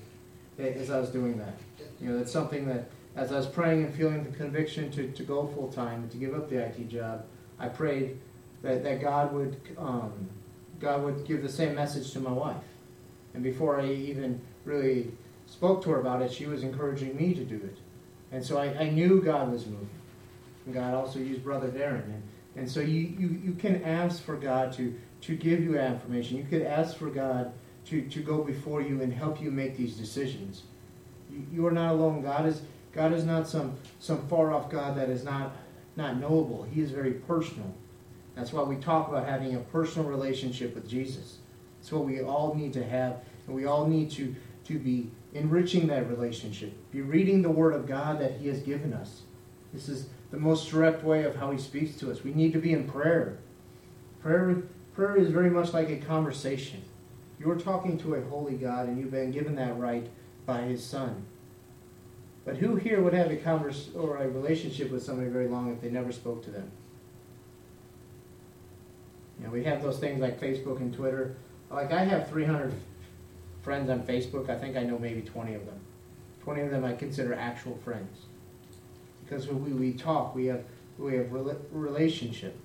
as 0.57 0.89
I 0.89 0.99
was 0.99 1.09
doing 1.09 1.37
that. 1.39 1.57
You 1.99 2.09
know, 2.09 2.17
that's 2.17 2.31
something 2.31 2.67
that 2.67 2.89
as 3.15 3.31
I 3.31 3.37
was 3.37 3.47
praying 3.47 3.83
and 3.83 3.93
feeling 3.93 4.23
the 4.23 4.31
conviction 4.31 4.91
to, 4.91 5.11
to 5.11 5.23
go 5.23 5.47
full 5.47 5.71
time 5.71 6.03
and 6.03 6.11
to 6.11 6.17
give 6.17 6.33
up 6.33 6.49
the 6.49 6.57
IT 6.57 6.87
job, 6.89 7.25
I 7.59 7.67
prayed 7.67 8.17
that, 8.61 8.83
that 8.83 9.01
God 9.01 9.33
would 9.33 9.59
um, 9.77 10.29
God 10.79 11.03
would 11.03 11.25
give 11.25 11.43
the 11.43 11.49
same 11.49 11.75
message 11.75 12.11
to 12.13 12.19
my 12.19 12.31
wife. 12.31 12.63
And 13.33 13.43
before 13.43 13.79
I 13.79 13.85
even 13.85 14.41
really 14.65 15.11
spoke 15.45 15.83
to 15.83 15.91
her 15.91 15.99
about 15.99 16.21
it, 16.21 16.33
she 16.33 16.47
was 16.47 16.63
encouraging 16.63 17.15
me 17.15 17.33
to 17.35 17.43
do 17.43 17.55
it. 17.55 17.77
And 18.31 18.43
so 18.43 18.57
I, 18.57 18.65
I 18.77 18.89
knew 18.89 19.21
God 19.21 19.51
was 19.51 19.65
moving. 19.65 19.89
And 20.65 20.73
God 20.73 20.93
also 20.93 21.19
used 21.19 21.43
Brother 21.43 21.69
Darren. 21.69 22.05
And 22.05 22.23
and 22.55 22.69
so 22.69 22.81
you, 22.81 22.99
you, 23.17 23.41
you 23.43 23.53
can 23.53 23.83
ask 23.83 24.23
for 24.23 24.35
God 24.35 24.73
to, 24.73 24.97
to 25.21 25.35
give 25.35 25.63
you 25.63 25.77
affirmation. 25.77 26.37
You 26.37 26.43
could 26.43 26.63
ask 26.63 26.97
for 26.97 27.09
God 27.09 27.53
to, 27.85 28.01
to 28.01 28.19
go 28.21 28.43
before 28.43 28.81
you 28.81 29.01
and 29.01 29.13
help 29.13 29.41
you 29.41 29.51
make 29.51 29.77
these 29.77 29.95
decisions. 29.95 30.63
You, 31.31 31.45
you 31.51 31.67
are 31.67 31.71
not 31.71 31.93
alone. 31.93 32.21
God 32.21 32.45
is, 32.45 32.61
God 32.91 33.13
is 33.13 33.23
not 33.23 33.47
some, 33.47 33.75
some 33.99 34.27
far 34.27 34.53
off 34.53 34.69
God 34.69 34.97
that 34.97 35.09
is 35.09 35.23
not, 35.23 35.53
not 35.95 36.17
knowable. 36.17 36.63
He 36.63 36.81
is 36.81 36.91
very 36.91 37.13
personal. 37.13 37.73
That's 38.35 38.51
why 38.51 38.63
we 38.63 38.75
talk 38.77 39.07
about 39.07 39.27
having 39.27 39.55
a 39.55 39.59
personal 39.59 40.09
relationship 40.09 40.75
with 40.75 40.89
Jesus. 40.89 41.37
It's 41.79 41.91
what 41.91 42.05
we 42.05 42.21
all 42.21 42.53
need 42.53 42.73
to 42.73 42.83
have, 42.83 43.21
and 43.47 43.55
we 43.55 43.65
all 43.65 43.87
need 43.87 44.11
to, 44.11 44.35
to 44.65 44.77
be 44.77 45.09
enriching 45.33 45.87
that 45.87 46.09
relationship. 46.09 46.73
Be 46.91 47.01
reading 47.01 47.41
the 47.41 47.49
Word 47.49 47.73
of 47.73 47.87
God 47.87 48.19
that 48.19 48.33
He 48.33 48.47
has 48.47 48.59
given 48.59 48.93
us. 48.93 49.21
This 49.73 49.89
is 49.89 50.07
the 50.31 50.37
most 50.37 50.69
direct 50.69 51.03
way 51.03 51.23
of 51.23 51.35
how 51.35 51.51
he 51.51 51.57
speaks 51.57 51.95
to 51.97 52.09
us. 52.09 52.23
We 52.23 52.33
need 52.33 52.53
to 52.53 52.59
be 52.59 52.71
in 52.71 52.87
prayer. 52.87 53.37
Prayer, 54.21 54.63
prayer 54.95 55.17
is 55.17 55.29
very 55.29 55.49
much 55.49 55.73
like 55.73 55.89
a 55.89 55.97
conversation. 55.97 56.81
You're 57.39 57.59
talking 57.59 57.97
to 57.99 58.15
a 58.15 58.21
holy 58.21 58.55
God, 58.55 58.87
and 58.87 58.97
you've 58.97 59.11
been 59.11 59.31
given 59.31 59.55
that 59.55 59.77
right 59.77 60.07
by 60.45 60.61
his 60.61 60.83
Son. 60.83 61.25
But 62.45 62.57
who 62.57 62.75
here 62.75 63.01
would 63.01 63.13
have 63.13 63.29
a 63.29 63.35
converse 63.35 63.89
or 63.95 64.17
a 64.17 64.29
relationship 64.29 64.89
with 64.89 65.03
somebody 65.03 65.29
very 65.29 65.47
long 65.47 65.71
if 65.71 65.81
they 65.81 65.89
never 65.89 66.11
spoke 66.11 66.43
to 66.45 66.51
them? 66.51 66.71
You 69.37 69.47
know, 69.47 69.53
we 69.53 69.63
have 69.65 69.81
those 69.81 69.99
things 69.99 70.21
like 70.21 70.39
Facebook 70.39 70.77
and 70.77 70.93
Twitter. 70.93 71.35
Like 71.69 71.91
I 71.91 72.03
have 72.03 72.29
300 72.29 72.73
friends 73.63 73.89
on 73.89 74.03
Facebook. 74.03 74.49
I 74.49 74.57
think 74.57 74.77
I 74.77 74.83
know 74.83 74.97
maybe 74.97 75.21
20 75.21 75.55
of 75.55 75.65
them. 75.65 75.79
20 76.43 76.61
of 76.61 76.71
them 76.71 76.85
I 76.85 76.93
consider 76.93 77.33
actual 77.33 77.77
friends 77.83 78.25
because 79.31 79.47
we, 79.47 79.71
we 79.71 79.93
talk, 79.93 80.35
we 80.35 80.47
have 80.47 80.63
we 80.97 81.15
have 81.15 81.31
relationship. 81.71 82.55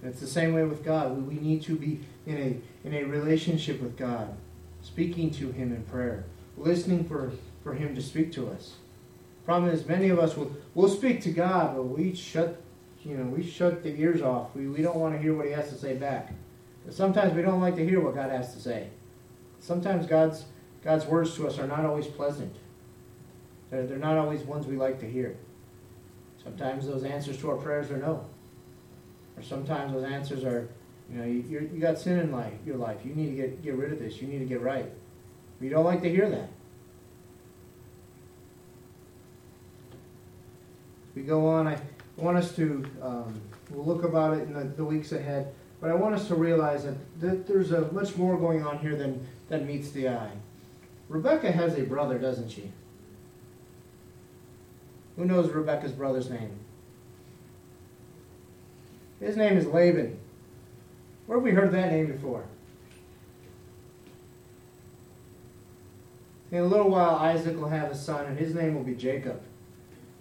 And 0.00 0.10
it's 0.10 0.20
the 0.20 0.26
same 0.26 0.54
way 0.54 0.64
with 0.64 0.82
God. 0.82 1.14
We, 1.14 1.36
we 1.36 1.42
need 1.42 1.62
to 1.64 1.76
be 1.76 2.00
in 2.26 2.36
a 2.36 2.86
in 2.86 2.94
a 2.94 3.04
relationship 3.04 3.82
with 3.82 3.96
God, 3.96 4.34
speaking 4.82 5.30
to 5.32 5.52
Him 5.52 5.74
in 5.74 5.82
prayer, 5.84 6.24
listening 6.56 7.04
for, 7.04 7.32
for 7.62 7.74
Him 7.74 7.94
to 7.94 8.02
speak 8.02 8.32
to 8.32 8.48
us. 8.48 8.74
Problem 9.44 9.70
is, 9.70 9.86
many 9.86 10.08
of 10.08 10.18
us 10.18 10.36
will 10.36 10.56
will 10.74 10.88
speak 10.88 11.20
to 11.22 11.30
God, 11.30 11.76
but 11.76 11.82
we 11.82 12.14
shut 12.14 12.62
you 13.04 13.18
know 13.18 13.24
we 13.24 13.46
shut 13.46 13.82
the 13.82 13.94
ears 14.00 14.22
off. 14.22 14.54
We 14.54 14.66
we 14.66 14.80
don't 14.80 14.96
want 14.96 15.14
to 15.14 15.20
hear 15.20 15.34
what 15.34 15.44
He 15.44 15.52
has 15.52 15.68
to 15.68 15.76
say 15.76 15.96
back. 15.96 16.32
But 16.86 16.94
sometimes 16.94 17.34
we 17.34 17.42
don't 17.42 17.60
like 17.60 17.76
to 17.76 17.86
hear 17.86 18.00
what 18.00 18.14
God 18.14 18.30
has 18.30 18.54
to 18.54 18.60
say. 18.60 18.88
Sometimes 19.60 20.06
God's 20.06 20.46
God's 20.82 21.04
words 21.04 21.34
to 21.36 21.46
us 21.46 21.58
are 21.58 21.66
not 21.66 21.84
always 21.84 22.06
pleasant. 22.06 22.56
They're, 23.70 23.86
they're 23.86 23.98
not 23.98 24.16
always 24.16 24.40
ones 24.42 24.66
we 24.66 24.76
like 24.76 24.98
to 25.00 25.10
hear. 25.10 25.36
Sometimes 26.44 26.86
those 26.86 27.04
answers 27.04 27.38
to 27.38 27.50
our 27.50 27.56
prayers 27.56 27.90
are 27.90 27.96
no. 27.96 28.24
Or 29.36 29.42
sometimes 29.42 29.92
those 29.92 30.04
answers 30.04 30.44
are, 30.44 30.68
you 31.10 31.18
know, 31.18 31.24
you, 31.24 31.70
you 31.72 31.80
got 31.80 31.98
sin 31.98 32.18
in 32.18 32.30
life, 32.30 32.52
your 32.64 32.76
life. 32.76 33.00
You 33.04 33.14
need 33.14 33.30
to 33.30 33.36
get, 33.36 33.62
get 33.62 33.74
rid 33.74 33.92
of 33.92 33.98
this. 33.98 34.20
You 34.20 34.28
need 34.28 34.38
to 34.40 34.44
get 34.44 34.60
right. 34.60 34.90
We 35.60 35.68
don't 35.68 35.84
like 35.84 36.02
to 36.02 36.10
hear 36.10 36.28
that. 36.28 36.50
we 41.14 41.22
go 41.22 41.46
on, 41.46 41.68
I 41.68 41.78
want 42.16 42.36
us 42.36 42.54
to, 42.56 42.84
um, 43.00 43.40
we'll 43.70 43.84
look 43.84 44.04
about 44.04 44.36
it 44.36 44.42
in 44.42 44.52
the, 44.52 44.64
the, 44.64 44.84
weeks 44.84 45.12
ahead, 45.12 45.54
but 45.80 45.90
I 45.90 45.94
want 45.94 46.14
us 46.14 46.26
to 46.28 46.34
realize 46.34 46.84
that, 47.20 47.46
there's 47.46 47.72
a 47.72 47.92
much 47.92 48.16
more 48.16 48.36
going 48.36 48.64
on 48.64 48.78
here 48.78 48.96
than, 48.96 49.26
than 49.48 49.66
meets 49.66 49.90
the 49.90 50.08
eye. 50.08 50.32
Rebecca 51.08 51.52
has 51.52 51.78
a 51.78 51.82
brother, 51.82 52.18
doesn't 52.18 52.50
she? 52.50 52.72
Who 55.16 55.24
knows 55.24 55.50
Rebecca's 55.50 55.92
brother's 55.92 56.28
name? 56.28 56.50
His 59.20 59.36
name 59.36 59.56
is 59.56 59.66
Laban. 59.66 60.18
Where 61.26 61.38
have 61.38 61.44
we 61.44 61.52
heard 61.52 61.72
that 61.72 61.92
name 61.92 62.06
before? 62.06 62.44
In 66.50 66.58
a 66.58 66.66
little 66.66 66.90
while, 66.90 67.16
Isaac 67.16 67.56
will 67.56 67.68
have 67.68 67.90
a 67.90 67.94
son, 67.94 68.26
and 68.26 68.38
his 68.38 68.54
name 68.54 68.74
will 68.74 68.84
be 68.84 68.94
Jacob. 68.94 69.40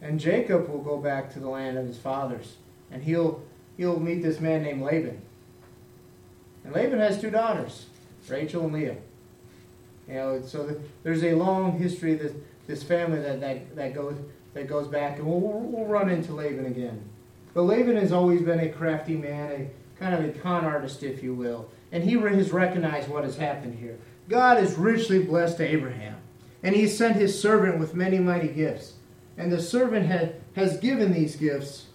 And 0.02 0.20
Jacob 0.20 0.70
will 0.70 0.82
go 0.82 0.98
back 0.98 1.32
to 1.34 1.40
the 1.40 1.50
land 1.50 1.78
of 1.78 1.86
his 1.86 1.98
fathers, 1.98 2.56
and 2.92 3.04
he'll 3.04 3.44
he'll 3.78 4.00
meet 4.00 4.22
this 4.22 4.40
man 4.40 4.64
named 4.64 4.82
Laban. 4.82 5.22
And 6.64 6.74
Laban 6.74 7.00
has 7.00 7.20
two 7.20 7.30
daughters, 7.30 7.88
Rachel 8.28 8.64
and 8.64 8.74
Leah. 8.74 8.98
You 10.08 10.14
know, 10.14 10.42
so 10.42 10.64
the, 10.66 10.80
there's 11.04 11.24
a 11.24 11.34
long 11.34 11.78
history 11.78 12.14
of 12.14 12.20
this, 12.20 12.34
this 12.68 12.84
family 12.84 13.20
that, 13.22 13.40
that, 13.40 13.76
that 13.76 13.94
goes 13.94 14.18
that 14.54 14.68
goes 14.68 14.88
back, 14.88 15.18
and 15.18 15.28
we'll, 15.28 15.40
we'll 15.40 15.86
run 15.86 16.10
into 16.10 16.34
Laban 16.34 16.66
again. 16.66 17.04
But 17.54 17.64
Laban 17.64 17.98
has 17.98 18.12
always 18.12 18.42
been 18.42 18.60
a 18.60 18.70
crafty 18.70 19.16
man, 19.16 19.52
a 19.52 20.00
kind 20.00 20.14
of 20.14 20.24
a 20.24 20.40
con 20.40 20.66
artist, 20.66 21.04
if 21.04 21.24
you 21.24 21.34
will, 21.34 21.70
and 21.92 22.04
he 22.04 22.14
has 22.14 22.52
recognized 22.52 23.10
what 23.10 23.24
has 23.24 23.38
happened 23.38 23.80
here. 23.80 23.98
God 24.30 24.58
has 24.58 24.76
richly 24.76 25.24
blessed 25.24 25.62
Abraham, 25.62 26.18
and 26.62 26.76
he 26.76 26.88
sent 26.88 27.16
his 27.16 27.40
servant 27.40 27.80
with 27.80 27.94
many 27.94 28.20
mighty 28.20 28.48
gifts. 28.48 28.94
And 29.38 29.52
the 29.52 29.62
servant 29.62 30.06
had, 30.06 30.36
has 30.56 30.78
given 30.78 31.12
these 31.12 31.36
gifts 31.36 31.88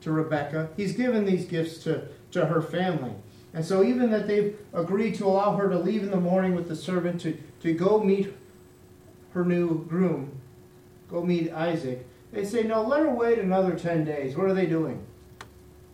to 0.00 0.12
Rebekah. 0.12 0.70
He's 0.76 0.94
given 0.94 1.24
these 1.24 1.44
gifts 1.44 1.78
to, 1.84 2.08
to 2.32 2.46
her 2.46 2.62
family. 2.62 3.12
And 3.52 3.64
so, 3.64 3.82
even 3.82 4.10
that 4.10 4.26
they've 4.26 4.56
agreed 4.74 5.14
to 5.16 5.26
allow 5.26 5.56
her 5.56 5.68
to 5.68 5.78
leave 5.78 6.02
in 6.02 6.10
the 6.10 6.20
morning 6.20 6.54
with 6.54 6.68
the 6.68 6.76
servant 6.76 7.20
to, 7.22 7.38
to 7.62 7.72
go 7.72 8.02
meet 8.02 8.34
her 9.32 9.44
new 9.44 9.84
groom, 9.84 10.40
go 11.08 11.22
meet 11.22 11.52
Isaac, 11.52 12.06
they 12.32 12.44
say, 12.44 12.62
no, 12.62 12.82
let 12.82 13.00
her 13.00 13.10
wait 13.10 13.38
another 13.38 13.78
10 13.78 14.04
days. 14.04 14.36
What 14.36 14.46
are 14.46 14.54
they 14.54 14.66
doing? 14.66 15.04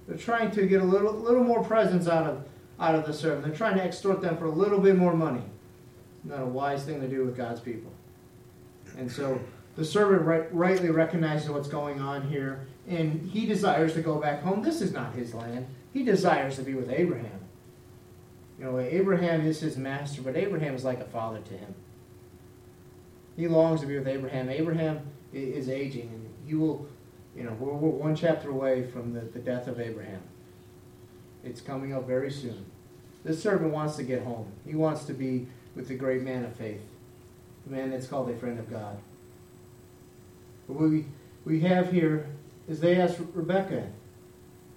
They're 0.08 0.16
trying 0.16 0.50
to 0.52 0.66
get 0.66 0.80
a 0.80 0.84
little, 0.84 1.12
little 1.12 1.44
more 1.44 1.62
presents 1.62 2.08
out 2.08 2.26
of, 2.26 2.44
out 2.80 2.94
of 2.94 3.06
the 3.06 3.12
servant. 3.12 3.44
They're 3.44 3.54
trying 3.54 3.76
to 3.76 3.84
extort 3.84 4.20
them 4.20 4.36
for 4.36 4.46
a 4.46 4.50
little 4.50 4.80
bit 4.80 4.96
more 4.96 5.14
money. 5.14 5.42
Not 6.24 6.40
a 6.40 6.46
wise 6.46 6.84
thing 6.84 7.00
to 7.00 7.08
do 7.08 7.24
with 7.24 7.36
God's 7.36 7.60
people. 7.60 7.92
And 8.98 9.10
so 9.10 9.40
the 9.76 9.84
servant 9.84 10.22
right, 10.22 10.54
rightly 10.54 10.90
recognizes 10.90 11.48
what's 11.48 11.68
going 11.68 12.00
on 12.00 12.28
here, 12.28 12.66
and 12.88 13.28
he 13.30 13.46
desires 13.46 13.94
to 13.94 14.02
go 14.02 14.16
back 14.16 14.42
home. 14.42 14.62
This 14.62 14.80
is 14.80 14.92
not 14.92 15.14
his 15.14 15.34
land. 15.34 15.66
He 15.92 16.02
desires 16.02 16.56
to 16.56 16.62
be 16.62 16.74
with 16.74 16.90
Abraham. 16.90 17.40
You 18.58 18.64
know, 18.64 18.78
Abraham 18.78 19.46
is 19.46 19.60
his 19.60 19.76
master, 19.76 20.22
but 20.22 20.36
Abraham 20.36 20.74
is 20.74 20.84
like 20.84 21.00
a 21.00 21.04
father 21.04 21.40
to 21.40 21.54
him. 21.54 21.74
He 23.36 23.48
longs 23.48 23.80
to 23.80 23.86
be 23.86 23.98
with 23.98 24.08
Abraham. 24.08 24.50
Abraham 24.50 25.00
is 25.32 25.68
aging, 25.68 26.08
and 26.08 26.28
he 26.46 26.54
will, 26.54 26.86
you 27.34 27.44
know, 27.44 27.52
we're, 27.58 27.72
we're 27.72 27.88
one 27.88 28.14
chapter 28.14 28.50
away 28.50 28.84
from 28.84 29.14
the, 29.14 29.20
the 29.20 29.38
death 29.38 29.66
of 29.66 29.80
Abraham. 29.80 30.22
It's 31.42 31.60
coming 31.60 31.94
up 31.94 32.06
very 32.06 32.30
soon. 32.30 32.66
This 33.24 33.42
servant 33.42 33.72
wants 33.72 33.96
to 33.96 34.02
get 34.02 34.22
home. 34.22 34.52
He 34.66 34.74
wants 34.74 35.04
to 35.04 35.14
be 35.14 35.46
with 35.74 35.88
the 35.88 35.94
great 35.94 36.22
man 36.22 36.44
of 36.44 36.54
faith, 36.54 36.82
the 37.66 37.74
man 37.74 37.90
that's 37.90 38.06
called 38.06 38.28
a 38.28 38.36
friend 38.36 38.58
of 38.58 38.70
God. 38.70 38.98
But 40.66 40.74
what 40.74 40.90
we, 40.90 41.06
we 41.44 41.60
have 41.60 41.92
here 41.92 42.26
is 42.68 42.80
they 42.80 43.00
ask 43.00 43.18
Rebecca, 43.34 43.88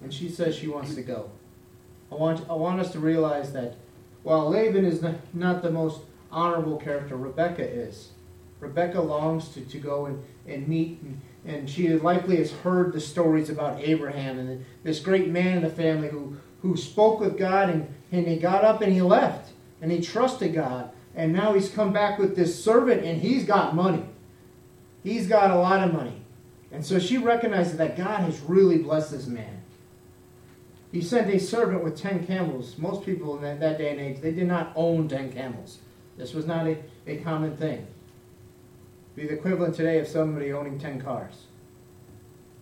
and 0.02 0.12
she 0.12 0.28
says 0.28 0.56
she 0.56 0.68
wants 0.68 0.94
to 0.94 1.02
go. 1.02 1.30
I 2.10 2.14
want, 2.14 2.48
I 2.48 2.54
want 2.54 2.80
us 2.80 2.92
to 2.92 3.00
realize 3.00 3.52
that 3.52 3.76
while 4.22 4.48
Laban 4.48 4.84
is 4.84 5.04
not 5.32 5.62
the 5.62 5.70
most 5.70 6.00
honorable 6.32 6.78
character, 6.78 7.16
Rebecca 7.16 7.62
is. 7.62 8.10
Rebecca 8.66 9.00
longs 9.00 9.48
to, 9.50 9.60
to 9.60 9.78
go 9.78 10.06
and, 10.06 10.22
and 10.46 10.66
meet, 10.66 11.00
and, 11.02 11.20
and 11.46 11.70
she 11.70 11.88
likely 11.94 12.36
has 12.36 12.50
heard 12.50 12.92
the 12.92 13.00
stories 13.00 13.48
about 13.48 13.80
Abraham 13.80 14.38
and 14.38 14.64
this 14.82 14.98
great 14.98 15.28
man 15.28 15.58
in 15.58 15.62
the 15.62 15.70
family 15.70 16.08
who, 16.08 16.36
who 16.62 16.76
spoke 16.76 17.20
with 17.20 17.38
God 17.38 17.70
and, 17.70 17.94
and 18.10 18.26
he 18.26 18.36
got 18.36 18.64
up 18.64 18.82
and 18.82 18.92
he 18.92 19.02
left 19.02 19.52
and 19.80 19.92
he 19.92 20.00
trusted 20.00 20.52
God. 20.54 20.90
And 21.14 21.32
now 21.32 21.54
he's 21.54 21.70
come 21.70 21.92
back 21.92 22.18
with 22.18 22.36
this 22.36 22.62
servant 22.62 23.04
and 23.04 23.22
he's 23.22 23.44
got 23.44 23.74
money. 23.74 24.04
He's 25.02 25.28
got 25.28 25.50
a 25.50 25.56
lot 25.56 25.86
of 25.86 25.94
money. 25.94 26.20
And 26.72 26.84
so 26.84 26.98
she 26.98 27.16
recognizes 27.16 27.78
that 27.78 27.96
God 27.96 28.20
has 28.20 28.40
really 28.40 28.78
blessed 28.78 29.12
this 29.12 29.26
man. 29.26 29.62
He 30.90 31.00
sent 31.00 31.32
a 31.32 31.38
servant 31.38 31.84
with 31.84 31.96
10 31.96 32.26
camels. 32.26 32.76
Most 32.76 33.06
people 33.06 33.36
in 33.36 33.42
that, 33.42 33.60
that 33.60 33.78
day 33.78 33.90
and 33.90 34.00
age, 34.00 34.20
they 34.20 34.32
did 34.32 34.48
not 34.48 34.72
own 34.74 35.08
10 35.08 35.32
camels. 35.32 35.78
This 36.16 36.34
was 36.34 36.46
not 36.46 36.66
a, 36.66 36.78
a 37.06 37.18
common 37.18 37.56
thing. 37.56 37.86
Be 39.16 39.26
the 39.26 39.34
equivalent 39.34 39.74
today 39.74 39.98
of 39.98 40.06
somebody 40.06 40.52
owning 40.52 40.78
10 40.78 41.00
cars. 41.00 41.46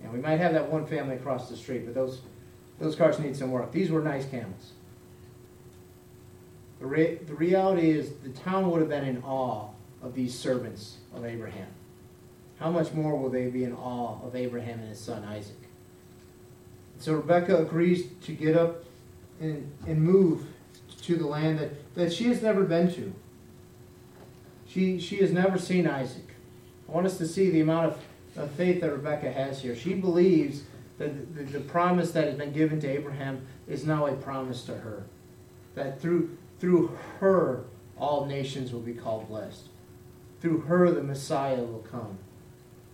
And 0.03 0.13
we 0.13 0.21
might 0.21 0.39
have 0.39 0.55
that 0.55 0.71
one 0.71 0.87
family 0.87 1.17
across 1.17 1.51
the 1.51 1.57
street, 1.57 1.85
but 1.85 1.95
those, 1.95 2.21
those 2.79 2.97
cars 2.97 3.19
need 3.19 3.37
some 3.37 3.51
work. 3.51 3.73
These 3.73 3.91
were 3.91 4.01
nice 4.01 4.25
camels. 4.27 4.73
The, 6.79 6.87
re- 6.87 7.17
the 7.17 7.35
reality 7.35 7.91
is 7.91 8.13
the 8.23 8.31
town 8.31 8.71
would 8.71 8.81
have 8.81 8.89
been 8.89 9.05
in 9.05 9.23
awe 9.23 9.69
of 10.03 10.15
these 10.15 10.39
servants 10.39 10.99
of 11.15 11.25
Abraham 11.25 11.69
how 12.59 12.71
much 12.71 12.93
more 12.93 13.17
will 13.17 13.31
they 13.31 13.49
be 13.49 13.65
in 13.65 13.73
awe 13.75 14.19
of 14.25 14.35
Abraham 14.35 14.81
and 14.81 14.89
his 14.89 15.01
son 15.01 15.25
Isaac? 15.25 15.57
So 16.99 17.15
Rebecca 17.15 17.59
agrees 17.59 18.07
to 18.23 18.33
get 18.33 18.57
up 18.57 18.85
and, 19.41 19.71
and 19.87 20.03
move 20.03 20.47
to 21.03 21.17
the 21.17 21.27
land 21.27 21.59
that, 21.59 21.95
that 21.95 22.13
she 22.13 22.25
has 22.25 22.43
never 22.43 22.65
been 22.65 22.93
to. 22.95 23.13
She, 24.67 24.99
she 24.99 25.17
has 25.17 25.33
never 25.33 25.59
seen 25.59 25.87
Isaac. 25.87 26.24
Want 26.95 27.09
us 27.09 27.19
to 27.19 27.27
see 27.27 27.51
the 27.51 27.61
amount 27.61 27.87
of, 27.87 27.99
of 28.37 28.53
faith 28.53 28.81
that 28.83 28.93
Rebecca 28.93 29.33
has 29.33 29.61
here. 29.61 29.75
She 29.75 29.95
believes 29.95 30.63
that 30.99 31.35
the, 31.35 31.43
the 31.43 31.59
promise 31.59 32.13
that 32.13 32.29
has 32.29 32.37
been 32.37 32.53
given 32.53 32.79
to 32.83 32.87
Abraham 32.87 33.45
is 33.67 33.85
now 33.85 34.07
a 34.07 34.13
promise 34.13 34.63
to 34.67 34.77
her. 34.77 35.05
That 35.75 36.01
through, 36.01 36.39
through 36.61 36.97
her, 37.19 37.65
all 37.99 38.27
nations 38.27 38.73
will 38.73 38.79
be 38.79 38.95
called 38.95 39.27
blessed. 39.27 39.71
Through 40.41 40.61
her, 40.61 40.89
the 40.93 41.03
Messiah 41.03 41.65
will 41.65 41.85
come. 41.91 42.19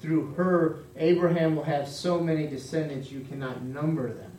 Through 0.01 0.33
her, 0.33 0.79
Abraham 0.97 1.55
will 1.55 1.65
have 1.65 1.87
so 1.87 2.19
many 2.21 2.47
descendants 2.47 3.13
you 3.13 3.21
cannot 3.21 3.63
number 3.63 4.11
them. 4.11 4.33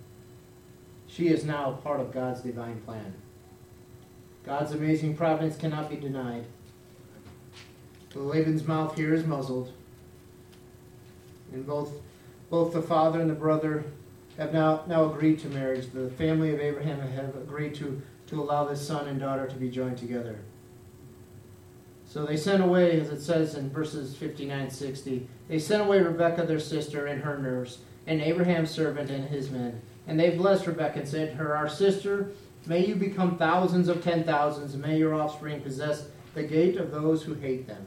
She 1.05 1.27
is 1.27 1.45
now 1.45 1.69
a 1.69 1.77
part 1.77 1.99
of 1.99 2.11
God's 2.11 2.41
divine 2.41 2.81
plan. 2.81 3.13
God's 4.43 4.71
amazing 4.71 5.15
providence 5.15 5.55
cannot 5.55 5.87
be 5.87 5.97
denied. 5.97 6.45
Laban's 8.19 8.67
mouth 8.67 8.95
here 8.95 9.13
is 9.13 9.25
muzzled. 9.25 9.71
And 11.53 11.65
both, 11.65 11.91
both 12.49 12.73
the 12.73 12.81
father 12.81 13.21
and 13.21 13.29
the 13.29 13.35
brother 13.35 13.85
have 14.37 14.53
now, 14.53 14.83
now 14.87 15.05
agreed 15.05 15.39
to 15.39 15.47
marriage. 15.49 15.87
The 15.93 16.09
family 16.11 16.53
of 16.53 16.59
Abraham 16.59 16.99
have 16.99 17.35
agreed 17.35 17.75
to, 17.75 18.01
to 18.27 18.41
allow 18.41 18.65
this 18.65 18.85
son 18.85 19.07
and 19.07 19.19
daughter 19.19 19.47
to 19.47 19.55
be 19.55 19.69
joined 19.69 19.97
together. 19.97 20.39
So 22.05 22.25
they 22.25 22.35
sent 22.35 22.61
away, 22.61 22.99
as 22.99 23.09
it 23.09 23.21
says 23.21 23.55
in 23.55 23.69
verses 23.69 24.15
59 24.17 24.69
60, 24.69 25.27
they 25.47 25.59
sent 25.59 25.83
away 25.83 26.01
Rebekah, 26.01 26.45
their 26.45 26.59
sister, 26.59 27.05
and 27.05 27.21
her 27.21 27.37
nurse, 27.37 27.79
and 28.05 28.21
Abraham's 28.21 28.69
servant 28.69 29.09
and 29.09 29.29
his 29.29 29.49
men. 29.49 29.81
And 30.07 30.19
they 30.19 30.31
blessed 30.31 30.67
Rebekah 30.67 30.99
and 30.99 31.07
said 31.07 31.29
to 31.29 31.35
her, 31.37 31.55
Our 31.55 31.69
sister, 31.69 32.31
may 32.65 32.85
you 32.85 32.95
become 32.95 33.37
thousands 33.37 33.87
of 33.87 34.03
ten 34.03 34.25
thousands, 34.25 34.73
and 34.73 34.83
may 34.83 34.97
your 34.97 35.13
offspring 35.13 35.61
possess 35.61 36.07
the 36.33 36.43
gate 36.43 36.75
of 36.75 36.91
those 36.91 37.23
who 37.23 37.33
hate 37.35 37.67
them. 37.67 37.85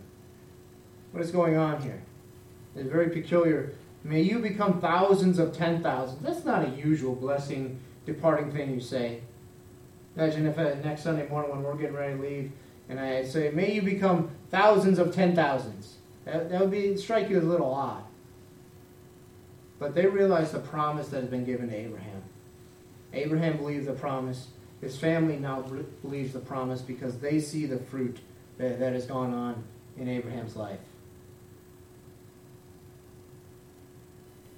What 1.15 1.23
is 1.23 1.31
going 1.31 1.57
on 1.57 1.81
here? 1.81 2.03
It's 2.75 2.91
very 2.91 3.09
peculiar. 3.09 3.73
May 4.03 4.23
you 4.23 4.41
become 4.41 4.81
thousands 4.81 5.39
of 5.39 5.57
ten 5.57 5.81
thousands. 5.81 6.21
That's 6.23 6.45
not 6.45 6.67
a 6.67 6.71
usual 6.71 7.15
blessing, 7.15 7.79
departing 8.05 8.51
thing 8.51 8.75
you 8.75 8.81
say. 8.81 9.21
Imagine 10.17 10.47
if 10.47 10.59
uh, 10.59 10.75
next 10.83 11.05
Sunday 11.05 11.29
morning 11.29 11.53
when 11.53 11.63
we're 11.63 11.77
getting 11.77 11.95
ready 11.95 12.17
to 12.17 12.21
leave, 12.21 12.53
and 12.89 12.99
I 12.99 13.23
say, 13.23 13.53
may 13.53 13.73
you 13.73 13.81
become 13.81 14.29
thousands 14.51 14.99
of 14.99 15.15
ten 15.15 15.37
thousands. 15.37 15.99
That, 16.25 16.51
that 16.51 16.61
would 16.61 16.73
be 16.73 16.97
strike 16.97 17.31
you 17.31 17.39
as 17.39 17.45
a 17.45 17.47
little 17.47 17.73
odd. 17.73 18.03
But 19.79 19.95
they 19.95 20.07
realize 20.07 20.51
the 20.51 20.59
promise 20.59 21.11
that 21.11 21.21
has 21.21 21.31
been 21.31 21.45
given 21.45 21.69
to 21.69 21.77
Abraham. 21.77 22.25
Abraham 23.13 23.59
believed 23.59 23.87
the 23.87 23.93
promise. 23.93 24.49
His 24.81 24.99
family 24.99 25.37
now 25.37 25.65
believes 26.03 26.33
the 26.33 26.41
promise 26.41 26.81
because 26.81 27.19
they 27.19 27.39
see 27.39 27.67
the 27.67 27.79
fruit 27.79 28.19
that, 28.59 28.81
that 28.81 28.95
has 28.95 29.07
gone 29.07 29.33
on 29.33 29.63
in 29.97 30.09
Abraham's 30.09 30.57
life. 30.57 30.81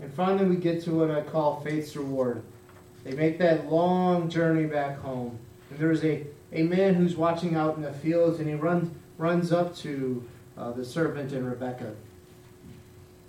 And 0.00 0.12
finally, 0.12 0.46
we 0.46 0.56
get 0.56 0.82
to 0.84 0.90
what 0.92 1.10
I 1.10 1.22
call 1.22 1.60
faith's 1.60 1.96
reward. 1.96 2.42
They 3.04 3.12
make 3.12 3.38
that 3.38 3.70
long 3.70 4.28
journey 4.28 4.66
back 4.66 4.98
home. 4.98 5.38
And 5.70 5.78
there's 5.78 6.04
a 6.04 6.26
a 6.52 6.62
man 6.62 6.94
who's 6.94 7.16
watching 7.16 7.54
out 7.54 7.76
in 7.76 7.82
the 7.82 7.92
fields, 7.92 8.38
and 8.38 8.48
he 8.48 8.54
runs 8.54 8.90
runs 9.18 9.52
up 9.52 9.74
to 9.76 10.24
uh, 10.56 10.72
the 10.72 10.84
servant 10.84 11.32
and 11.32 11.46
Rebecca, 11.46 11.94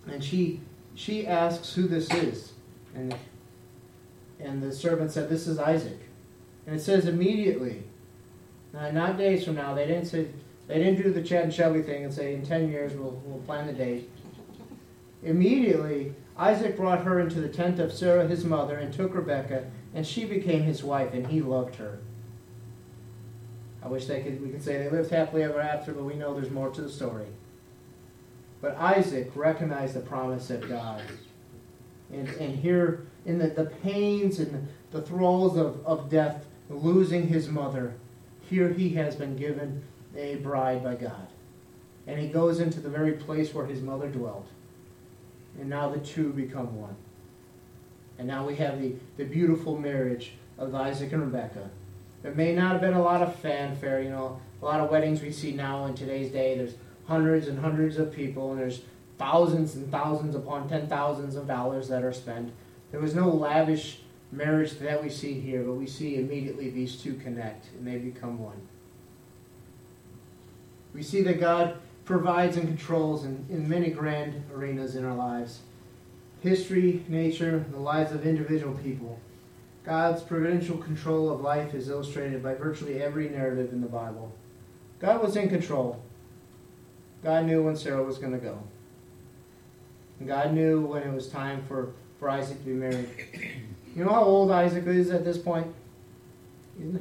and 0.08 0.24
she 0.24 0.62
she 0.96 1.26
asks 1.26 1.74
who 1.74 1.88
this 1.88 2.12
is, 2.14 2.54
and 2.96 3.16
and 4.40 4.62
the 4.62 4.72
servant 4.72 5.12
said, 5.12 5.30
"This 5.30 5.48
is 5.48 5.60
Isaac," 5.60 6.00
and 6.66 6.76
it 6.76 6.80
says 6.80 7.06
immediately, 7.06 7.84
not 8.74 9.18
days 9.18 9.44
from 9.44 9.56
now. 9.56 9.74
They 9.74 9.88
didn't 9.88 10.06
say 10.06 10.28
they 10.68 10.78
didn't 10.78 11.02
do 11.02 11.12
the 11.12 11.24
Chad 11.24 11.46
and 11.46 11.54
Shelby 11.54 11.82
thing 11.82 12.04
and 12.04 12.14
say 12.14 12.36
in 12.36 12.46
ten 12.46 12.70
years 12.70 12.94
we'll 12.94 13.22
we'll 13.26 13.42
plan 13.42 13.68
the 13.68 13.74
date. 13.74 14.10
Immediately, 15.24 16.14
Isaac 16.38 16.78
brought 16.78 17.04
her 17.04 17.20
into 17.20 17.42
the 17.42 17.50
tent 17.50 17.80
of 17.80 17.92
Sarah 17.92 18.28
his 18.28 18.46
mother 18.46 18.78
and 18.78 18.94
took 18.94 19.16
Rebekah, 19.16 19.66
and 19.94 20.06
she 20.06 20.26
became 20.26 20.64
his 20.64 20.84
wife, 20.84 21.14
and 21.14 21.28
he 21.28 21.42
loved 21.42 21.76
her. 21.76 22.00
I 23.82 23.88
wish 23.88 24.06
they 24.06 24.22
could 24.22 24.42
we 24.42 24.50
could 24.50 24.64
say 24.64 24.78
they 24.78 24.90
lived 24.90 25.10
happily 25.10 25.44
ever 25.44 25.62
after, 25.62 25.94
but 25.94 26.04
we 26.04 26.16
know 26.16 26.34
there's 26.34 26.52
more 26.52 26.70
to 26.70 26.82
the 26.82 26.90
story. 26.90 27.28
But 28.62 28.76
Isaac 28.78 29.32
recognized 29.36 29.94
the 29.94 30.02
promise 30.02 30.50
of 30.50 30.68
God. 30.68 31.02
And, 32.12 32.28
and 32.28 32.58
here, 32.58 33.06
in 33.26 33.38
the, 33.38 33.48
the 33.48 33.66
pains 33.66 34.40
and 34.40 34.68
the 34.92 35.02
thralls 35.02 35.58
of, 35.58 35.86
of 35.86 36.10
death, 36.10 36.46
losing 36.70 37.28
his 37.28 37.50
mother, 37.50 37.96
here 38.42 38.70
he 38.70 38.90
has 38.90 39.16
been 39.16 39.36
given 39.36 39.84
a 40.16 40.36
bride 40.36 40.84
by 40.84 40.96
God. 40.96 41.28
And 42.08 42.20
he 42.20 42.28
goes 42.28 42.60
into 42.60 42.80
the 42.80 42.90
very 42.90 43.14
place 43.14 43.54
where 43.54 43.66
his 43.66 43.82
mother 43.82 44.08
dwelt. 44.08 44.48
And 45.60 45.70
now 45.70 45.90
the 45.90 46.00
two 46.00 46.32
become 46.32 46.80
one. 46.80 46.96
And 48.18 48.28
now 48.28 48.46
we 48.46 48.56
have 48.56 48.82
the, 48.82 48.94
the 49.18 49.26
beautiful 49.26 49.78
marriage 49.78 50.34
of 50.58 50.74
Isaac 50.74 51.12
and 51.14 51.22
Rebekah. 51.22 51.70
There 52.24 52.34
may 52.34 52.54
not 52.54 52.74
have 52.74 52.82
been 52.82 52.94
a 52.94 53.02
lot 53.02 53.22
of 53.22 53.36
fanfare, 53.38 54.02
you 54.02 54.10
know, 54.10 54.40
a 54.62 54.66
lot 54.66 54.80
of 54.80 54.90
weddings 54.90 55.22
we 55.22 55.32
see 55.32 55.52
now 55.52 55.86
in 55.86 55.94
today's 55.94 56.32
day. 56.32 56.58
There's 56.58 56.74
hundreds 57.06 57.48
and 57.48 57.60
hundreds 57.60 57.98
of 57.98 58.12
people, 58.12 58.52
and 58.52 58.60
there's 58.60 58.82
thousands 59.18 59.76
and 59.76 59.92
thousands 59.92 60.36
upon 60.36 60.68
ten 60.68 60.88
thousands 60.88 61.36
of 61.36 61.48
dollars 61.48 61.88
that 61.90 62.04
are 62.04 62.14
spent. 62.14 62.52
There 62.92 63.00
was 63.00 63.14
no 63.14 63.30
lavish 63.30 64.00
marriage 64.32 64.78
that 64.80 65.02
we 65.02 65.10
see 65.10 65.40
here, 65.40 65.64
but 65.64 65.74
we 65.74 65.88
see 65.88 66.18
immediately 66.18 66.70
these 66.70 66.96
two 66.96 67.14
connect 67.16 67.68
and 67.78 67.88
they 67.88 67.98
become 67.98 68.40
one. 68.40 68.62
We 70.94 71.04
see 71.04 71.22
that 71.24 71.40
God 71.40 71.78
provides 72.08 72.56
and 72.56 72.68
controls 72.68 73.26
in, 73.26 73.46
in 73.50 73.68
many 73.68 73.90
grand 73.90 74.42
arenas 74.56 74.96
in 74.96 75.06
our 75.06 75.14
lives 75.14 75.60
history, 76.42 77.04
nature, 77.08 77.66
the 77.72 77.80
lives 77.80 78.12
of 78.12 78.26
individual 78.26 78.74
people. 78.76 79.20
God's 79.84 80.22
providential 80.22 80.78
control 80.78 81.32
of 81.32 81.42
life 81.42 81.74
is 81.74 81.90
illustrated 81.90 82.44
by 82.44 82.54
virtually 82.54 83.02
every 83.02 83.28
narrative 83.28 83.74
in 83.74 83.82
the 83.82 83.88
Bible. 83.88 84.32
God 85.00 85.22
was 85.22 85.36
in 85.36 85.50
control. 85.50 86.02
God 87.24 87.46
knew 87.46 87.64
when 87.64 87.76
Sarah 87.76 88.04
was 88.04 88.20
going 88.20 88.34
to 88.34 88.38
go. 88.38 88.62
And 90.20 90.28
God 90.28 90.54
knew 90.54 90.82
when 90.82 91.04
it 91.04 91.14
was 91.14 91.28
time 91.28 91.64
for, 91.68 91.94
for 92.20 92.30
Isaac 92.30 92.60
to 92.60 92.66
be 92.66 92.74
married. 92.74 93.10
You 93.96 94.06
know 94.06 94.12
how 94.12 94.24
old 94.24 94.52
Isaac 94.52 94.86
is 94.86 95.10
at 95.10 95.26
this 95.26 95.40
point? 95.40 95.74
He's 96.78 96.94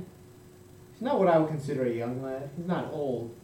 not 1.02 1.18
what 1.18 1.28
I 1.28 1.38
would 1.38 1.48
consider 1.48 1.84
a 1.84 1.92
young 1.92 2.22
lad. 2.22 2.48
He's 2.56 2.66
not 2.66 2.90
old. 2.90 3.34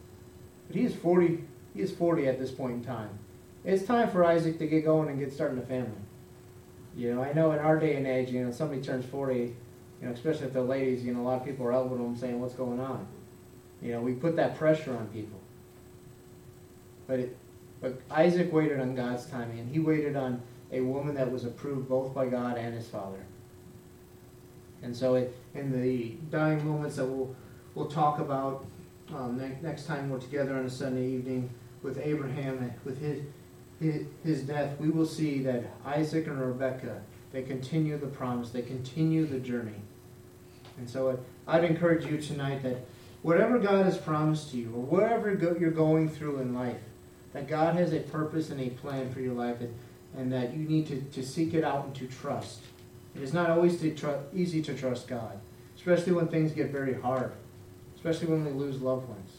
But 0.67 0.75
he 0.75 0.83
is 0.83 0.95
40, 0.95 1.43
he 1.73 1.81
is 1.81 1.91
40 1.91 2.27
at 2.27 2.39
this 2.39 2.51
point 2.51 2.73
in 2.73 2.83
time. 2.83 3.09
It's 3.65 3.83
time 3.83 4.09
for 4.09 4.25
Isaac 4.25 4.59
to 4.59 4.67
get 4.67 4.83
going 4.83 5.09
and 5.09 5.19
get 5.19 5.31
starting 5.31 5.57
a 5.57 5.61
family. 5.61 5.91
You 6.95 7.15
know, 7.15 7.23
I 7.23 7.33
know 7.33 7.51
in 7.51 7.59
our 7.59 7.79
day 7.79 7.95
and 7.95 8.05
age, 8.05 8.29
you 8.29 8.43
know, 8.43 8.51
somebody 8.51 8.81
turns 8.81 9.05
40, 9.05 9.39
you 9.39 9.55
know, 10.01 10.11
especially 10.11 10.47
if 10.47 10.53
they're 10.53 10.61
ladies, 10.61 11.03
you 11.03 11.13
know, 11.13 11.21
a 11.21 11.23
lot 11.23 11.41
of 11.41 11.45
people 11.45 11.65
are 11.65 11.73
elbowing 11.73 12.03
them 12.03 12.15
saying, 12.15 12.39
what's 12.39 12.53
going 12.53 12.79
on? 12.79 13.07
You 13.81 13.93
know, 13.93 14.01
we 14.01 14.13
put 14.13 14.35
that 14.35 14.57
pressure 14.57 14.95
on 14.95 15.07
people. 15.07 15.39
But, 17.07 17.19
it, 17.19 17.37
but 17.81 17.99
Isaac 18.11 18.53
waited 18.53 18.79
on 18.79 18.95
God's 18.95 19.25
timing, 19.25 19.59
and 19.59 19.71
he 19.71 19.79
waited 19.79 20.15
on 20.15 20.41
a 20.71 20.81
woman 20.81 21.15
that 21.15 21.31
was 21.31 21.45
approved 21.45 21.89
both 21.89 22.13
by 22.13 22.27
God 22.27 22.57
and 22.57 22.73
his 22.75 22.87
father. 22.87 23.25
And 24.81 24.95
so 24.95 25.15
it, 25.15 25.35
in 25.55 25.81
the 25.81 26.15
dying 26.29 26.65
moments 26.67 26.97
that 26.97 27.05
we'll, 27.05 27.35
we'll 27.73 27.87
talk 27.87 28.19
about 28.19 28.65
um, 29.13 29.41
next 29.61 29.85
time 29.85 30.09
we're 30.09 30.19
together 30.19 30.55
on 30.55 30.65
a 30.65 30.69
Sunday 30.69 31.07
evening 31.07 31.49
with 31.83 31.99
Abraham, 32.01 32.73
with 32.85 32.99
his, 32.99 33.21
his, 33.79 34.05
his 34.23 34.41
death, 34.43 34.79
we 34.79 34.89
will 34.89 35.05
see 35.05 35.43
that 35.43 35.65
Isaac 35.85 36.27
and 36.27 36.39
Rebekah, 36.39 37.01
they 37.31 37.43
continue 37.43 37.97
the 37.97 38.07
promise, 38.07 38.49
they 38.49 38.61
continue 38.61 39.25
the 39.25 39.39
journey. 39.39 39.81
And 40.77 40.89
so 40.89 41.19
I'd 41.47 41.63
encourage 41.63 42.05
you 42.05 42.19
tonight 42.19 42.63
that 42.63 42.77
whatever 43.21 43.59
God 43.59 43.85
has 43.85 43.97
promised 43.97 44.51
to 44.51 44.57
you, 44.57 44.67
or 44.67 44.81
whatever 44.81 45.33
you're 45.59 45.71
going 45.71 46.09
through 46.09 46.39
in 46.39 46.55
life, 46.55 46.81
that 47.33 47.47
God 47.47 47.75
has 47.75 47.93
a 47.93 47.99
purpose 47.99 48.49
and 48.49 48.61
a 48.61 48.69
plan 48.69 49.11
for 49.11 49.19
your 49.19 49.33
life, 49.33 49.59
and, 49.59 49.73
and 50.15 50.31
that 50.31 50.53
you 50.53 50.67
need 50.67 50.87
to, 50.87 51.01
to 51.01 51.23
seek 51.25 51.53
it 51.53 51.63
out 51.63 51.85
and 51.85 51.95
to 51.95 52.07
trust. 52.07 52.59
It 53.15 53.21
is 53.21 53.33
not 53.33 53.49
always 53.49 53.79
to 53.81 53.93
tr- 53.93 54.23
easy 54.33 54.61
to 54.63 54.73
trust 54.75 55.07
God, 55.07 55.39
especially 55.75 56.13
when 56.13 56.27
things 56.27 56.51
get 56.51 56.71
very 56.71 56.93
hard, 56.93 57.31
especially 57.95 58.27
when 58.27 58.45
we 58.45 58.51
lose 58.51 58.81
loved 58.81 59.07
ones. 59.09 59.31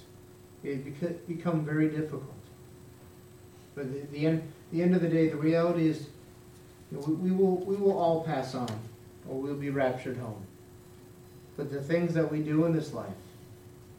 It 0.62 0.85
beca- 0.85 1.26
become 1.26 1.64
very 1.64 1.88
difficult. 1.88 2.34
But 3.75 3.93
the, 3.93 4.19
the, 4.19 4.27
end, 4.27 4.53
the 4.73 4.83
end 4.83 4.95
of 4.95 5.03
the 5.03 5.09
day, 5.09 5.29
the 5.29 5.37
reality 5.37 5.89
is 5.89 6.07
you 6.91 6.99
know, 6.99 7.05
we, 7.07 7.15
we, 7.15 7.31
will, 7.31 7.57
we 7.59 7.77
will 7.77 7.99
all 7.99 8.23
pass 8.23 8.55
on, 8.55 8.69
or 9.29 9.41
we'll 9.41 9.55
be 9.55 9.71
raptured 9.71 10.17
home. 10.17 10.45
But 11.57 11.71
the 11.71 11.81
things 11.81 12.15
that 12.15 12.31
we 12.31 12.41
do 12.41 12.65
in 12.65 12.73
this 12.73 12.93
life, 12.93 13.09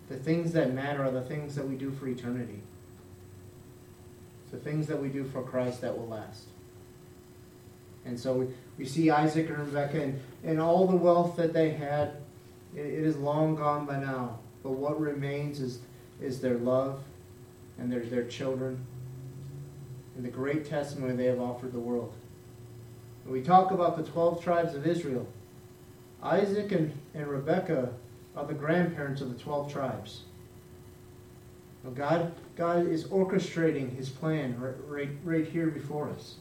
the 0.09 0.17
things 0.17 0.53
that 0.53 0.73
matter 0.73 1.03
are 1.03 1.11
the 1.11 1.21
things 1.21 1.55
that 1.55 1.67
we 1.67 1.75
do 1.75 1.91
for 1.91 2.07
eternity. 2.07 2.61
It's 4.43 4.51
the 4.51 4.59
things 4.59 4.87
that 4.87 5.01
we 5.01 5.09
do 5.09 5.23
for 5.23 5.41
Christ 5.41 5.81
that 5.81 5.97
will 5.97 6.07
last. 6.07 6.43
And 8.05 8.19
so 8.19 8.33
we, 8.33 8.47
we 8.77 8.85
see 8.85 9.09
Isaac 9.09 9.49
and 9.49 9.57
Rebekah 9.57 10.01
and, 10.01 10.19
and 10.43 10.59
all 10.59 10.85
the 10.85 10.95
wealth 10.95 11.37
that 11.37 11.53
they 11.53 11.71
had, 11.71 12.17
it, 12.75 12.85
it 12.85 13.03
is 13.03 13.17
long 13.17 13.55
gone 13.55 13.85
by 13.85 13.99
now. 13.99 14.39
But 14.61 14.71
what 14.71 14.99
remains 14.99 15.59
is, 15.59 15.79
is 16.21 16.39
their 16.39 16.57
love 16.57 17.01
and 17.79 17.91
their, 17.91 18.01
their 18.01 18.25
children 18.25 18.85
and 20.15 20.25
the 20.25 20.29
great 20.29 20.65
testimony 20.65 21.15
they 21.15 21.25
have 21.25 21.39
offered 21.39 21.73
the 21.73 21.79
world. 21.79 22.13
When 23.23 23.33
we 23.33 23.41
talk 23.41 23.71
about 23.71 23.97
the 23.97 24.03
12 24.03 24.43
tribes 24.43 24.75
of 24.75 24.85
Israel, 24.85 25.27
Isaac 26.21 26.71
and, 26.71 26.93
and 27.13 27.27
Rebekah 27.27 27.91
are 28.35 28.45
the 28.45 28.53
grandparents 28.53 29.21
of 29.21 29.35
the 29.35 29.41
12 29.41 29.71
tribes. 29.71 30.21
Now 31.83 31.91
God, 31.91 32.31
God 32.55 32.87
is 32.87 33.05
orchestrating 33.05 33.95
his 33.95 34.09
plan 34.09 34.59
right, 34.59 35.09
right, 35.23 35.47
here 35.47 35.67
before 35.67 36.09
us. 36.09 36.35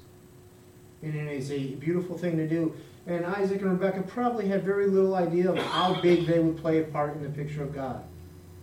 And 1.02 1.14
it 1.14 1.32
is 1.32 1.50
a 1.50 1.74
beautiful 1.74 2.16
thing 2.16 2.36
to 2.38 2.48
do. 2.48 2.74
And 3.06 3.26
Isaac 3.26 3.60
and 3.60 3.78
Rebekah 3.78 4.04
probably 4.04 4.48
had 4.48 4.64
very 4.64 4.86
little 4.86 5.14
idea 5.14 5.50
of 5.50 5.58
how 5.58 6.00
big 6.00 6.26
they 6.26 6.38
would 6.38 6.56
play 6.56 6.80
a 6.80 6.84
part 6.84 7.14
in 7.14 7.22
the 7.22 7.28
picture 7.28 7.62
of 7.62 7.74
God. 7.74 8.02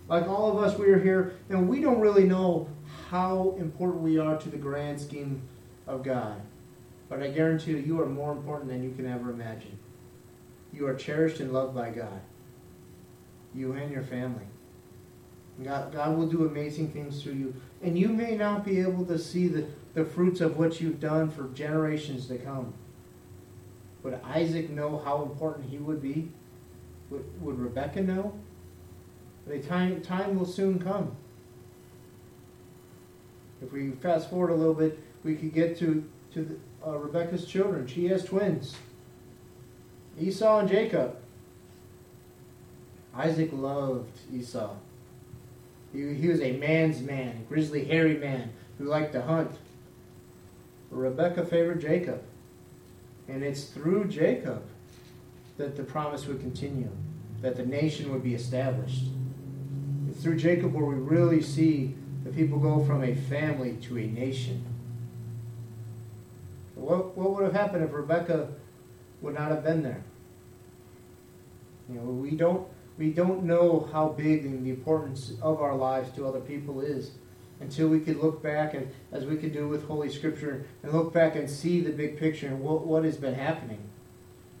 Like 0.08 0.28
all 0.28 0.50
of 0.50 0.62
us, 0.62 0.76
we 0.76 0.86
are 0.86 0.98
here, 0.98 1.36
and 1.48 1.68
we 1.68 1.80
don't 1.80 2.00
really 2.00 2.24
know 2.24 2.68
how 3.12 3.54
important 3.58 4.02
we 4.02 4.18
are 4.18 4.38
to 4.38 4.48
the 4.48 4.56
grand 4.56 4.98
scheme 4.98 5.42
of 5.86 6.02
God. 6.02 6.40
But 7.10 7.22
I 7.22 7.28
guarantee 7.28 7.72
you, 7.72 7.76
you 7.76 8.00
are 8.00 8.06
more 8.06 8.32
important 8.32 8.70
than 8.70 8.82
you 8.82 8.90
can 8.92 9.06
ever 9.06 9.30
imagine. 9.30 9.78
You 10.72 10.86
are 10.86 10.94
cherished 10.94 11.38
and 11.38 11.52
loved 11.52 11.74
by 11.74 11.90
God. 11.90 12.22
You 13.54 13.72
and 13.72 13.92
your 13.92 14.02
family. 14.02 14.46
God, 15.62 15.92
God 15.92 16.16
will 16.16 16.26
do 16.26 16.46
amazing 16.46 16.90
things 16.90 17.22
through 17.22 17.34
you. 17.34 17.54
And 17.82 17.98
you 17.98 18.08
may 18.08 18.34
not 18.34 18.64
be 18.64 18.80
able 18.80 19.04
to 19.04 19.18
see 19.18 19.46
the, 19.46 19.66
the 19.92 20.06
fruits 20.06 20.40
of 20.40 20.56
what 20.56 20.80
you've 20.80 20.98
done 20.98 21.30
for 21.30 21.48
generations 21.48 22.28
to 22.28 22.38
come. 22.38 22.72
Would 24.04 24.18
Isaac 24.24 24.70
know 24.70 24.96
how 25.04 25.22
important 25.22 25.68
he 25.68 25.76
would 25.76 26.00
be? 26.00 26.30
Would, 27.10 27.42
would 27.42 27.58
Rebecca 27.58 28.00
know? 28.00 28.32
The 29.46 29.58
time, 29.58 30.00
time 30.00 30.38
will 30.38 30.46
soon 30.46 30.78
come. 30.78 31.14
If 33.62 33.72
we 33.72 33.90
fast 33.90 34.30
forward 34.30 34.50
a 34.50 34.54
little 34.54 34.74
bit, 34.74 34.98
we 35.24 35.36
could 35.36 35.54
get 35.54 35.78
to, 35.78 36.04
to 36.34 36.42
the, 36.42 36.56
uh, 36.86 36.96
Rebecca's 36.96 37.46
children. 37.46 37.86
She 37.86 38.06
has 38.08 38.24
twins 38.24 38.74
Esau 40.18 40.60
and 40.60 40.68
Jacob. 40.68 41.16
Isaac 43.14 43.50
loved 43.52 44.18
Esau. 44.32 44.74
He, 45.92 46.14
he 46.14 46.28
was 46.28 46.40
a 46.40 46.52
man's 46.52 47.02
man, 47.02 47.36
a 47.36 47.48
grizzly, 47.48 47.84
hairy 47.84 48.16
man 48.16 48.52
who 48.78 48.84
liked 48.84 49.12
to 49.12 49.22
hunt. 49.22 49.50
Rebecca 50.90 51.44
favored 51.44 51.80
Jacob. 51.80 52.22
And 53.28 53.42
it's 53.42 53.64
through 53.64 54.06
Jacob 54.06 54.62
that 55.56 55.76
the 55.76 55.82
promise 55.82 56.26
would 56.26 56.40
continue, 56.40 56.90
that 57.40 57.56
the 57.56 57.64
nation 57.64 58.12
would 58.12 58.22
be 58.22 58.34
established. 58.34 59.04
It's 60.10 60.22
through 60.22 60.36
Jacob 60.36 60.72
where 60.74 60.84
we 60.84 60.94
really 60.94 61.40
see 61.40 61.94
the 62.32 62.40
people 62.40 62.58
go 62.58 62.84
from 62.84 63.04
a 63.04 63.14
family 63.14 63.76
to 63.82 63.98
a 63.98 64.06
nation. 64.06 64.64
What, 66.74 67.16
what 67.16 67.34
would 67.34 67.44
have 67.44 67.52
happened 67.52 67.84
if 67.84 67.92
Rebecca 67.92 68.48
would 69.20 69.34
not 69.34 69.50
have 69.50 69.62
been 69.62 69.82
there? 69.82 70.02
You 71.88 71.96
know, 71.96 72.04
we 72.04 72.32
don't 72.32 72.66
we 72.98 73.10
don't 73.10 73.44
know 73.44 73.88
how 73.92 74.08
big 74.08 74.44
and 74.44 74.64
the 74.64 74.70
importance 74.70 75.32
of 75.40 75.60
our 75.60 75.74
lives 75.74 76.10
to 76.12 76.26
other 76.26 76.40
people 76.40 76.80
is 76.80 77.12
until 77.60 77.88
we 77.88 78.00
could 78.00 78.18
look 78.18 78.42
back 78.42 78.74
and 78.74 78.90
as 79.12 79.24
we 79.24 79.36
could 79.36 79.52
do 79.52 79.66
with 79.66 79.86
Holy 79.86 80.10
Scripture 80.10 80.66
and 80.82 80.92
look 80.92 81.12
back 81.12 81.34
and 81.34 81.48
see 81.48 81.80
the 81.80 81.90
big 81.90 82.18
picture 82.18 82.48
and 82.48 82.60
what, 82.60 82.86
what 82.86 83.04
has 83.04 83.16
been 83.16 83.34
happening. 83.34 83.80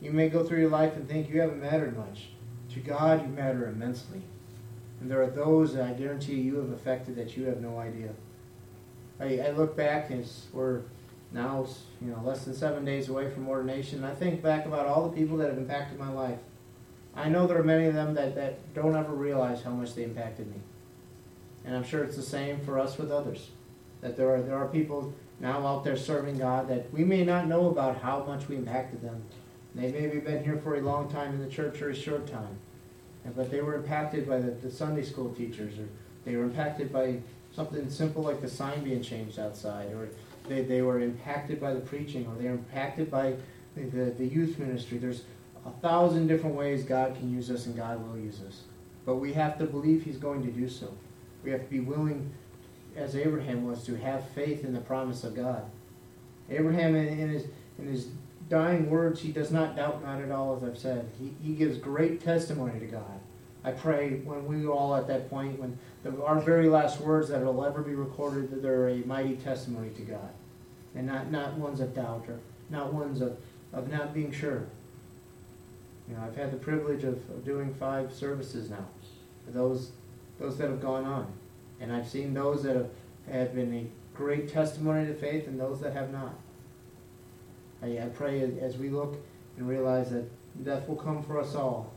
You 0.00 0.12
may 0.12 0.28
go 0.28 0.44
through 0.44 0.60
your 0.60 0.70
life 0.70 0.96
and 0.96 1.06
think 1.06 1.28
you 1.28 1.40
haven't 1.40 1.60
mattered 1.60 1.96
much. 1.96 2.30
To 2.74 2.80
God, 2.80 3.22
you 3.22 3.28
matter 3.28 3.68
immensely. 3.68 4.22
And 5.02 5.10
there 5.10 5.20
are 5.20 5.30
those 5.30 5.74
that 5.74 5.82
I 5.82 5.92
guarantee 5.94 6.36
you 6.36 6.58
have 6.58 6.70
affected 6.70 7.16
that 7.16 7.36
you 7.36 7.46
have 7.46 7.60
no 7.60 7.80
idea. 7.80 8.10
I, 9.18 9.40
I 9.40 9.50
look 9.50 9.76
back 9.76 10.10
and 10.10 10.24
we're 10.52 10.82
now 11.32 11.66
you 12.00 12.12
know 12.12 12.22
less 12.24 12.44
than 12.44 12.54
seven 12.54 12.84
days 12.84 13.08
away 13.08 13.28
from 13.28 13.48
ordination. 13.48 13.98
And 13.98 14.06
I 14.06 14.14
think 14.14 14.42
back 14.42 14.64
about 14.64 14.86
all 14.86 15.08
the 15.08 15.16
people 15.16 15.36
that 15.38 15.48
have 15.48 15.58
impacted 15.58 15.98
my 15.98 16.08
life. 16.08 16.38
I 17.16 17.28
know 17.28 17.48
there 17.48 17.58
are 17.58 17.64
many 17.64 17.86
of 17.86 17.94
them 17.94 18.14
that, 18.14 18.36
that 18.36 18.74
don't 18.74 18.94
ever 18.94 19.12
realize 19.12 19.62
how 19.62 19.72
much 19.72 19.96
they 19.96 20.04
impacted 20.04 20.46
me. 20.46 20.60
And 21.64 21.74
I'm 21.74 21.84
sure 21.84 22.04
it's 22.04 22.16
the 22.16 22.22
same 22.22 22.60
for 22.60 22.78
us 22.78 22.96
with 22.96 23.10
others. 23.10 23.48
That 24.02 24.16
there 24.16 24.32
are, 24.32 24.40
there 24.40 24.56
are 24.56 24.68
people 24.68 25.12
now 25.40 25.66
out 25.66 25.82
there 25.82 25.96
serving 25.96 26.38
God 26.38 26.68
that 26.68 26.92
we 26.92 27.02
may 27.02 27.24
not 27.24 27.48
know 27.48 27.66
about 27.66 28.00
how 28.00 28.22
much 28.24 28.48
we 28.48 28.54
impacted 28.54 29.02
them. 29.02 29.24
They 29.74 29.90
maybe 29.90 30.20
been 30.20 30.44
here 30.44 30.58
for 30.58 30.76
a 30.76 30.80
long 30.80 31.10
time 31.10 31.32
in 31.32 31.40
the 31.40 31.50
church 31.50 31.82
or 31.82 31.90
a 31.90 31.94
short 31.94 32.28
time. 32.28 32.56
But 33.36 33.50
they 33.50 33.60
were 33.60 33.76
impacted 33.76 34.28
by 34.28 34.40
the, 34.40 34.50
the 34.50 34.70
Sunday 34.70 35.02
school 35.02 35.32
teachers, 35.32 35.78
or 35.78 35.88
they 36.24 36.36
were 36.36 36.44
impacted 36.44 36.92
by 36.92 37.20
something 37.54 37.88
simple 37.88 38.22
like 38.22 38.40
the 38.40 38.48
sign 38.48 38.82
being 38.82 39.02
changed 39.02 39.38
outside, 39.38 39.92
or 39.92 40.08
they, 40.48 40.62
they 40.62 40.82
were 40.82 41.00
impacted 41.00 41.60
by 41.60 41.72
the 41.72 41.80
preaching, 41.80 42.26
or 42.26 42.34
they 42.40 42.48
were 42.48 42.54
impacted 42.54 43.10
by 43.10 43.34
the, 43.76 43.84
the, 43.84 44.04
the 44.10 44.26
youth 44.26 44.58
ministry. 44.58 44.98
There's 44.98 45.22
a 45.64 45.70
thousand 45.70 46.26
different 46.26 46.56
ways 46.56 46.82
God 46.82 47.14
can 47.14 47.32
use 47.32 47.50
us 47.50 47.66
and 47.66 47.76
God 47.76 48.06
will 48.06 48.18
use 48.18 48.40
us. 48.46 48.62
But 49.04 49.16
we 49.16 49.32
have 49.34 49.58
to 49.58 49.64
believe 49.64 50.02
He's 50.02 50.16
going 50.16 50.42
to 50.42 50.50
do 50.50 50.68
so. 50.68 50.92
We 51.44 51.50
have 51.50 51.62
to 51.62 51.70
be 51.70 51.80
willing, 51.80 52.32
as 52.96 53.16
Abraham 53.16 53.64
was, 53.66 53.84
to 53.84 53.96
have 53.96 54.28
faith 54.30 54.64
in 54.64 54.72
the 54.72 54.80
promise 54.80 55.24
of 55.24 55.34
God. 55.34 55.64
Abraham, 56.50 56.94
in, 56.94 57.06
in 57.06 57.28
his, 57.30 57.46
in 57.78 57.86
his 57.86 58.08
dying 58.48 58.90
words, 58.90 59.20
he 59.20 59.32
does 59.32 59.50
not 59.50 59.76
doubt 59.76 60.02
God 60.02 60.22
at 60.22 60.30
all, 60.30 60.56
as 60.56 60.64
I've 60.64 60.78
said. 60.78 61.10
He, 61.18 61.34
he 61.42 61.54
gives 61.54 61.78
great 61.78 62.20
testimony 62.20 62.78
to 62.80 62.86
God. 62.86 63.20
I 63.64 63.70
pray 63.70 64.20
when 64.24 64.46
we 64.46 64.66
all 64.66 64.94
at 64.96 65.06
that 65.06 65.30
point, 65.30 65.58
when 65.58 65.78
the, 66.02 66.22
our 66.24 66.40
very 66.40 66.68
last 66.68 67.00
words 67.00 67.28
that 67.28 67.44
will 67.44 67.64
ever 67.64 67.82
be 67.82 67.94
recorded, 67.94 68.50
that 68.50 68.62
they're 68.62 68.88
a 68.88 68.98
mighty 68.98 69.36
testimony 69.36 69.90
to 69.90 70.02
God. 70.02 70.30
And 70.94 71.06
not, 71.06 71.30
not 71.30 71.54
ones 71.54 71.80
of 71.80 71.94
doubt 71.94 72.24
or 72.28 72.38
not 72.68 72.92
ones 72.92 73.20
of, 73.20 73.36
of 73.72 73.90
not 73.90 74.12
being 74.12 74.32
sure. 74.32 74.66
You 76.08 76.16
know, 76.16 76.22
I've 76.24 76.36
had 76.36 76.50
the 76.50 76.56
privilege 76.56 77.04
of, 77.04 77.14
of 77.30 77.44
doing 77.44 77.72
five 77.74 78.12
services 78.12 78.68
now 78.68 78.86
for 79.44 79.52
those, 79.52 79.92
those 80.38 80.58
that 80.58 80.68
have 80.68 80.82
gone 80.82 81.04
on. 81.04 81.32
And 81.80 81.92
I've 81.92 82.08
seen 82.08 82.34
those 82.34 82.62
that 82.64 82.76
have, 82.76 82.90
have 83.30 83.54
been 83.54 83.72
a 83.74 84.16
great 84.16 84.48
testimony 84.48 85.06
to 85.06 85.14
faith 85.14 85.46
and 85.46 85.58
those 85.58 85.80
that 85.80 85.92
have 85.92 86.10
not. 86.10 86.34
I, 87.82 87.98
I 87.98 88.08
pray 88.14 88.42
as 88.60 88.76
we 88.76 88.88
look 88.88 89.16
and 89.56 89.68
realize 89.68 90.10
that 90.10 90.24
death 90.64 90.88
will 90.88 90.96
come 90.96 91.22
for 91.22 91.40
us 91.40 91.54
all, 91.54 91.92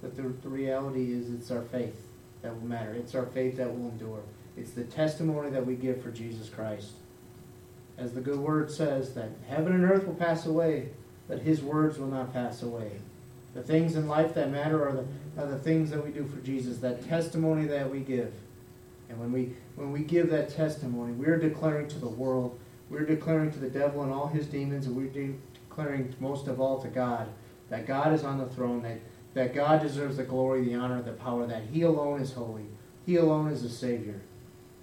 but 0.00 0.16
the, 0.16 0.22
the 0.22 0.48
reality 0.48 1.12
is 1.12 1.30
it's 1.30 1.50
our 1.50 1.62
faith 1.62 2.06
that 2.42 2.54
will 2.54 2.68
matter. 2.68 2.92
It's 2.92 3.14
our 3.14 3.26
faith 3.26 3.56
that 3.56 3.68
will 3.68 3.88
endure. 3.88 4.22
It's 4.56 4.72
the 4.72 4.84
testimony 4.84 5.50
that 5.50 5.64
we 5.64 5.74
give 5.76 6.02
for 6.02 6.10
Jesus 6.10 6.48
Christ. 6.48 6.90
As 7.96 8.12
the 8.12 8.20
good 8.20 8.38
word 8.38 8.70
says, 8.70 9.14
that 9.14 9.30
heaven 9.48 9.72
and 9.72 9.84
earth 9.84 10.06
will 10.06 10.14
pass 10.14 10.46
away, 10.46 10.88
but 11.28 11.40
his 11.40 11.62
words 11.62 11.98
will 11.98 12.08
not 12.08 12.32
pass 12.32 12.62
away. 12.62 12.92
The 13.54 13.62
things 13.62 13.96
in 13.96 14.08
life 14.08 14.34
that 14.34 14.50
matter 14.50 14.86
are 14.86 14.92
the, 14.92 15.42
are 15.42 15.46
the 15.46 15.58
things 15.58 15.90
that 15.90 16.04
we 16.04 16.10
do 16.10 16.26
for 16.26 16.40
Jesus, 16.40 16.78
that 16.78 17.06
testimony 17.06 17.66
that 17.66 17.90
we 17.90 18.00
give. 18.00 18.32
And 19.08 19.20
when 19.20 19.30
we, 19.30 19.54
when 19.76 19.92
we 19.92 20.00
give 20.00 20.30
that 20.30 20.48
testimony, 20.48 21.12
we're 21.12 21.38
declaring 21.38 21.88
to 21.88 21.98
the 21.98 22.08
world 22.08 22.58
we're 22.92 23.06
declaring 23.06 23.50
to 23.52 23.58
the 23.58 23.70
devil 23.70 24.02
and 24.02 24.12
all 24.12 24.28
his 24.28 24.46
demons, 24.46 24.86
and 24.86 24.94
we're 24.94 25.34
declaring 25.70 26.14
most 26.20 26.46
of 26.46 26.60
all 26.60 26.80
to 26.82 26.88
God 26.88 27.26
that 27.70 27.86
God 27.86 28.12
is 28.12 28.22
on 28.22 28.36
the 28.36 28.46
throne, 28.46 28.82
that, 28.82 29.00
that 29.32 29.54
God 29.54 29.80
deserves 29.80 30.18
the 30.18 30.24
glory, 30.24 30.62
the 30.62 30.74
honor, 30.74 31.00
the 31.00 31.12
power, 31.12 31.46
that 31.46 31.62
He 31.72 31.82
alone 31.82 32.20
is 32.20 32.34
holy. 32.34 32.66
He 33.06 33.16
alone 33.16 33.48
is 33.48 33.62
the 33.62 33.70
Savior. 33.70 34.20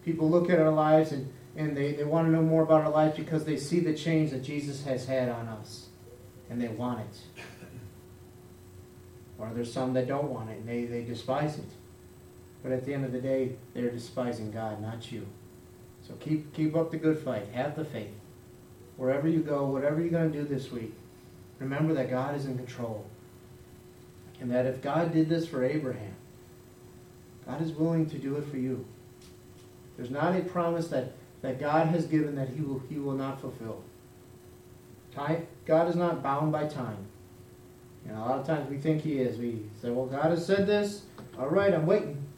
People 0.04 0.28
look 0.28 0.50
at 0.50 0.60
our 0.60 0.72
lives 0.72 1.12
and, 1.12 1.32
and 1.56 1.78
they, 1.78 1.91
they 1.93 2.04
want 2.04 2.28
to 2.28 2.32
know 2.32 2.41
more 2.41 2.63
about 2.63 2.82
our 2.82 2.89
life 2.89 3.15
because 3.15 3.45
they 3.45 3.58
see 3.58 3.80
the 3.80 3.93
change 3.93 4.32
that 4.32 4.43
Jesus 4.43 4.84
has 4.86 5.06
had 5.06 5.30
on 5.30 5.48
us. 5.48 5.89
And 6.50 6.60
they 6.60 6.67
want 6.67 7.02
it. 7.02 7.43
Or 9.38 9.52
there's 9.54 9.72
some 9.72 9.93
that 9.93 10.08
don't 10.08 10.32
want 10.32 10.50
it 10.50 10.58
and 10.58 10.67
they, 10.67 10.86
they 10.86 11.04
despise 11.04 11.60
it. 11.60 11.69
But 12.63 12.72
at 12.72 12.86
the 12.86 12.93
end 12.93 13.06
of 13.06 13.12
the 13.12 13.22
day, 13.22 13.56
they're 13.74 13.91
despising 13.91 14.52
God, 14.52 14.82
not 14.82 15.12
you. 15.12 15.28
So 16.10 16.15
keep 16.15 16.52
keep 16.54 16.76
up 16.76 16.89
the 16.89 16.98
good 16.98 17.19
fight. 17.19 17.48
Have 17.54 17.76
the 17.76 17.86
faith. 17.86 18.12
Wherever 18.98 19.30
you 19.30 19.39
go, 19.39 19.65
whatever 19.65 20.02
you're 20.02 20.10
going 20.10 20.32
to 20.32 20.41
do 20.41 20.43
this 20.43 20.72
week, 20.72 20.93
remember 21.60 21.93
that 21.93 22.10
God 22.10 22.36
is 22.36 22.45
in 22.45 22.58
control. 22.58 23.06
And 24.41 24.52
that 24.52 24.65
if 24.65 24.82
God 24.82 25.13
did 25.13 25.30
this 25.30 25.48
for 25.48 25.63
Abraham, 25.63 26.15
God 27.45 27.62
is 27.62 27.72
willing 27.72 28.10
to 28.10 28.17
do 28.17 28.38
it 28.38 28.45
for 28.50 28.58
you. 28.58 28.86
There's 29.98 30.10
not 30.10 30.36
a 30.36 30.41
promise 30.41 30.88
that, 30.88 31.13
that 31.41 31.60
God 31.60 31.88
has 31.88 32.06
given 32.06 32.36
that 32.36 32.50
he 32.50 32.62
will, 32.62 32.82
he 32.89 32.98
will 32.98 33.13
not 33.13 33.39
fulfill. 33.39 33.84
Time, 35.13 35.45
God 35.65 35.89
is 35.89 35.95
not 35.95 36.24
bound 36.24 36.52
by 36.52 36.67
time. 36.67 37.06
You 38.06 38.13
know, 38.13 38.19
a 38.19 38.26
lot 38.26 38.39
of 38.39 38.48
times 38.48 38.69
we 38.69 38.78
think 38.78 39.02
he 39.02 39.19
is. 39.19 39.38
We 39.38 39.62
say, 39.82 39.89
well, 39.89 40.06
God 40.06 40.32
has 40.32 40.45
said 40.45 40.67
this. 40.67 41.04
All 41.38 41.50
right, 41.50 41.74
I'm 41.74 41.86
waiting. 41.86 42.29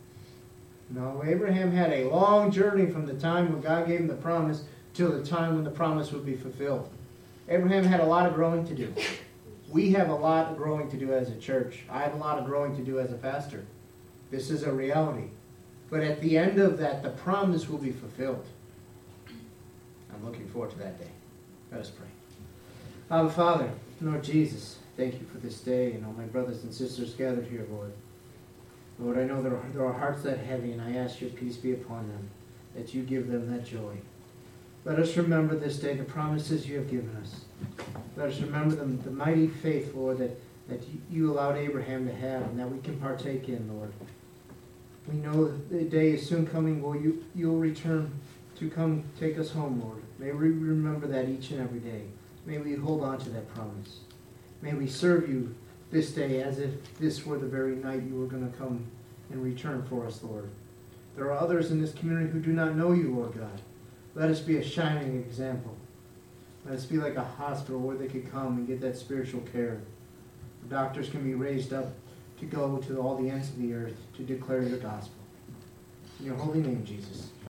No, 0.94 1.24
Abraham 1.26 1.72
had 1.72 1.92
a 1.94 2.10
long 2.10 2.52
journey 2.52 2.86
from 2.92 3.06
the 3.06 3.14
time 3.14 3.52
when 3.52 3.62
God 3.62 3.88
gave 3.88 4.02
him 4.02 4.08
the 4.08 4.14
promise 4.16 4.64
till 4.94 5.12
the 5.12 5.24
time 5.24 5.56
when 5.56 5.64
the 5.64 5.72
promise 5.72 6.12
would 6.12 6.26
be 6.26 6.36
fulfilled. 6.36 6.90
Abraham 7.48 7.86
had 7.86 8.02
a 8.02 8.06
lot 8.06 8.26
of 8.26 8.34
growing 8.34 8.66
to 8.68 8.76
do. 8.76 8.94
We 9.70 9.92
have 9.92 10.10
a 10.10 10.16
lot 10.16 10.48
of 10.48 10.58
growing 10.58 10.90
to 10.92 10.98
do 10.98 11.14
as 11.14 11.30
a 11.30 11.36
church. 11.36 11.84
I 11.90 12.02
have 12.02 12.14
a 12.14 12.18
lot 12.18 12.38
of 12.38 12.46
growing 12.46 12.76
to 12.76 12.84
do 12.84 13.00
as 13.00 13.12
a 13.12 13.16
pastor. 13.16 13.66
This 14.30 14.50
is 14.50 14.64
a 14.64 14.72
reality. 14.72 15.30
But 15.90 16.02
at 16.02 16.20
the 16.20 16.38
end 16.38 16.60
of 16.60 16.78
that, 16.80 17.04
the 17.04 17.10
promise 17.10 17.70
will 17.70 17.78
be 17.78 17.92
fulfilled. 17.92 18.46
I'm 20.14 20.26
looking 20.26 20.48
forward 20.50 20.72
to 20.72 20.80
that 20.80 21.00
day. 21.00 21.12
Let 21.72 21.82
us 21.82 21.90
pray. 21.90 22.08
Our 23.10 23.30
Father, 23.30 23.70
Lord 24.02 24.24
Jesus, 24.24 24.78
thank 24.98 25.14
you 25.14 25.26
for 25.32 25.38
this 25.38 25.62
day 25.62 25.94
and 25.94 26.06
all 26.06 26.14
my 26.14 26.26
brothers 26.26 26.64
and 26.64 26.74
sisters 26.74 27.14
gathered 27.14 27.48
here, 27.48 27.66
Lord. 27.72 27.92
Lord, 29.02 29.18
I 29.18 29.24
know 29.24 29.42
there 29.42 29.56
are, 29.56 29.64
there 29.74 29.86
are 29.86 29.94
hearts 29.94 30.22
that 30.24 30.38
heavy, 30.40 30.72
and 30.72 30.82
I 30.82 30.94
ask 30.94 31.20
your 31.22 31.32
peace 31.32 31.58
be 31.58 31.74
upon 31.74 32.08
them, 32.08 32.30
that 32.76 32.94
you 32.94 33.02
give 33.02 33.28
them 33.28 33.52
that 33.52 33.66
joy. 33.66 33.98
Let 34.86 35.00
us 35.00 35.18
remember 35.18 35.56
this 35.56 35.78
day 35.78 35.96
the 35.96 36.04
promises 36.04 36.68
you 36.68 36.78
have 36.78 36.90
given 36.90 37.16
us. 37.22 37.42
Let 38.16 38.30
us 38.30 38.40
remember 38.40 38.76
the, 38.76 38.86
the 38.86 39.12
mighty 39.12 39.48
faith, 39.48 39.94
Lord, 39.96 40.20
that, 40.20 40.40
that 40.70 40.84
you 41.10 41.32
allowed 41.32 41.58
Abraham 41.58 42.08
to 42.08 42.14
have 42.14 42.44
and 42.44 42.60
that 42.60 42.70
we 42.70 42.80
can 42.80 43.00
partake 43.00 43.50
in, 43.50 43.68
Lord. 43.76 43.92
We 45.08 45.16
know 45.16 45.52
the 45.70 45.84
day 45.84 46.12
is 46.12 46.28
soon 46.28 46.46
coming 46.46 46.82
where 46.82 47.00
you, 47.00 47.26
you'll 47.34 47.58
return 47.58 48.12
to 48.58 48.70
come 48.70 49.04
take 49.20 49.40
us 49.40 49.50
home, 49.50 49.82
Lord. 49.82 50.02
May 50.20 50.32
we 50.32 50.50
remember 50.50 51.08
that 51.08 51.28
each 51.28 51.50
and 51.50 51.60
every 51.60 51.80
day. 51.80 52.04
May 52.46 52.60
we 52.60 52.76
hold 52.76 53.04
on 53.04 53.18
to 53.20 53.30
that 53.32 53.52
promise. 53.54 54.00
May 54.62 54.74
we 54.74 54.88
serve 54.88 55.28
you 55.28 55.56
this 55.92 56.12
day 56.12 56.42
as 56.42 56.60
if 56.60 56.72
this 57.00 57.26
were 57.26 57.38
the 57.38 57.48
very 57.48 57.76
night 57.76 58.04
you 58.04 58.16
were 58.16 58.26
going 58.26 58.50
to 58.50 58.58
come 58.58 58.86
and 59.30 59.44
return 59.44 59.84
for 59.84 60.06
us, 60.06 60.24
Lord. 60.24 60.50
There 61.16 61.26
are 61.26 61.38
others 61.38 61.72
in 61.72 61.82
this 61.82 61.94
community 61.94 62.32
who 62.32 62.40
do 62.40 62.54
not 62.54 62.76
know 62.76 62.94
you, 62.94 63.14
Lord 63.14 63.38
God. 63.38 63.62
Let 64.16 64.30
us 64.30 64.40
be 64.40 64.58
a 64.58 64.64
shining 64.64 65.18
example. 65.18 65.76
Let 66.66 66.76
us 66.76 66.86
be 66.86 66.98
like 66.98 67.16
a 67.16 67.24
hospital 67.24 67.80
where 67.80 67.98
they 67.98 68.08
could 68.08 68.32
come 68.32 68.58
and 68.58 68.68
get 68.68 68.82
that 68.82 68.98
spiritual 68.98 69.42
care. 69.42 69.82
The 70.64 70.70
doctors 70.70 71.10
can 71.10 71.24
be 71.24 71.34
raised 71.34 71.74
up 71.74 71.94
to 72.40 72.46
go 72.46 72.78
to 72.78 73.00
all 73.00 73.16
the 73.16 73.30
ends 73.30 73.50
of 73.50 73.60
the 73.60 73.74
earth 73.74 73.98
to 74.16 74.24
declare 74.24 74.64
your 74.64 74.78
gospel. 74.78 75.16
In 76.20 76.28
your 76.28 76.36
holy 76.36 76.62
name, 76.62 76.86
Jesus. 76.86 77.32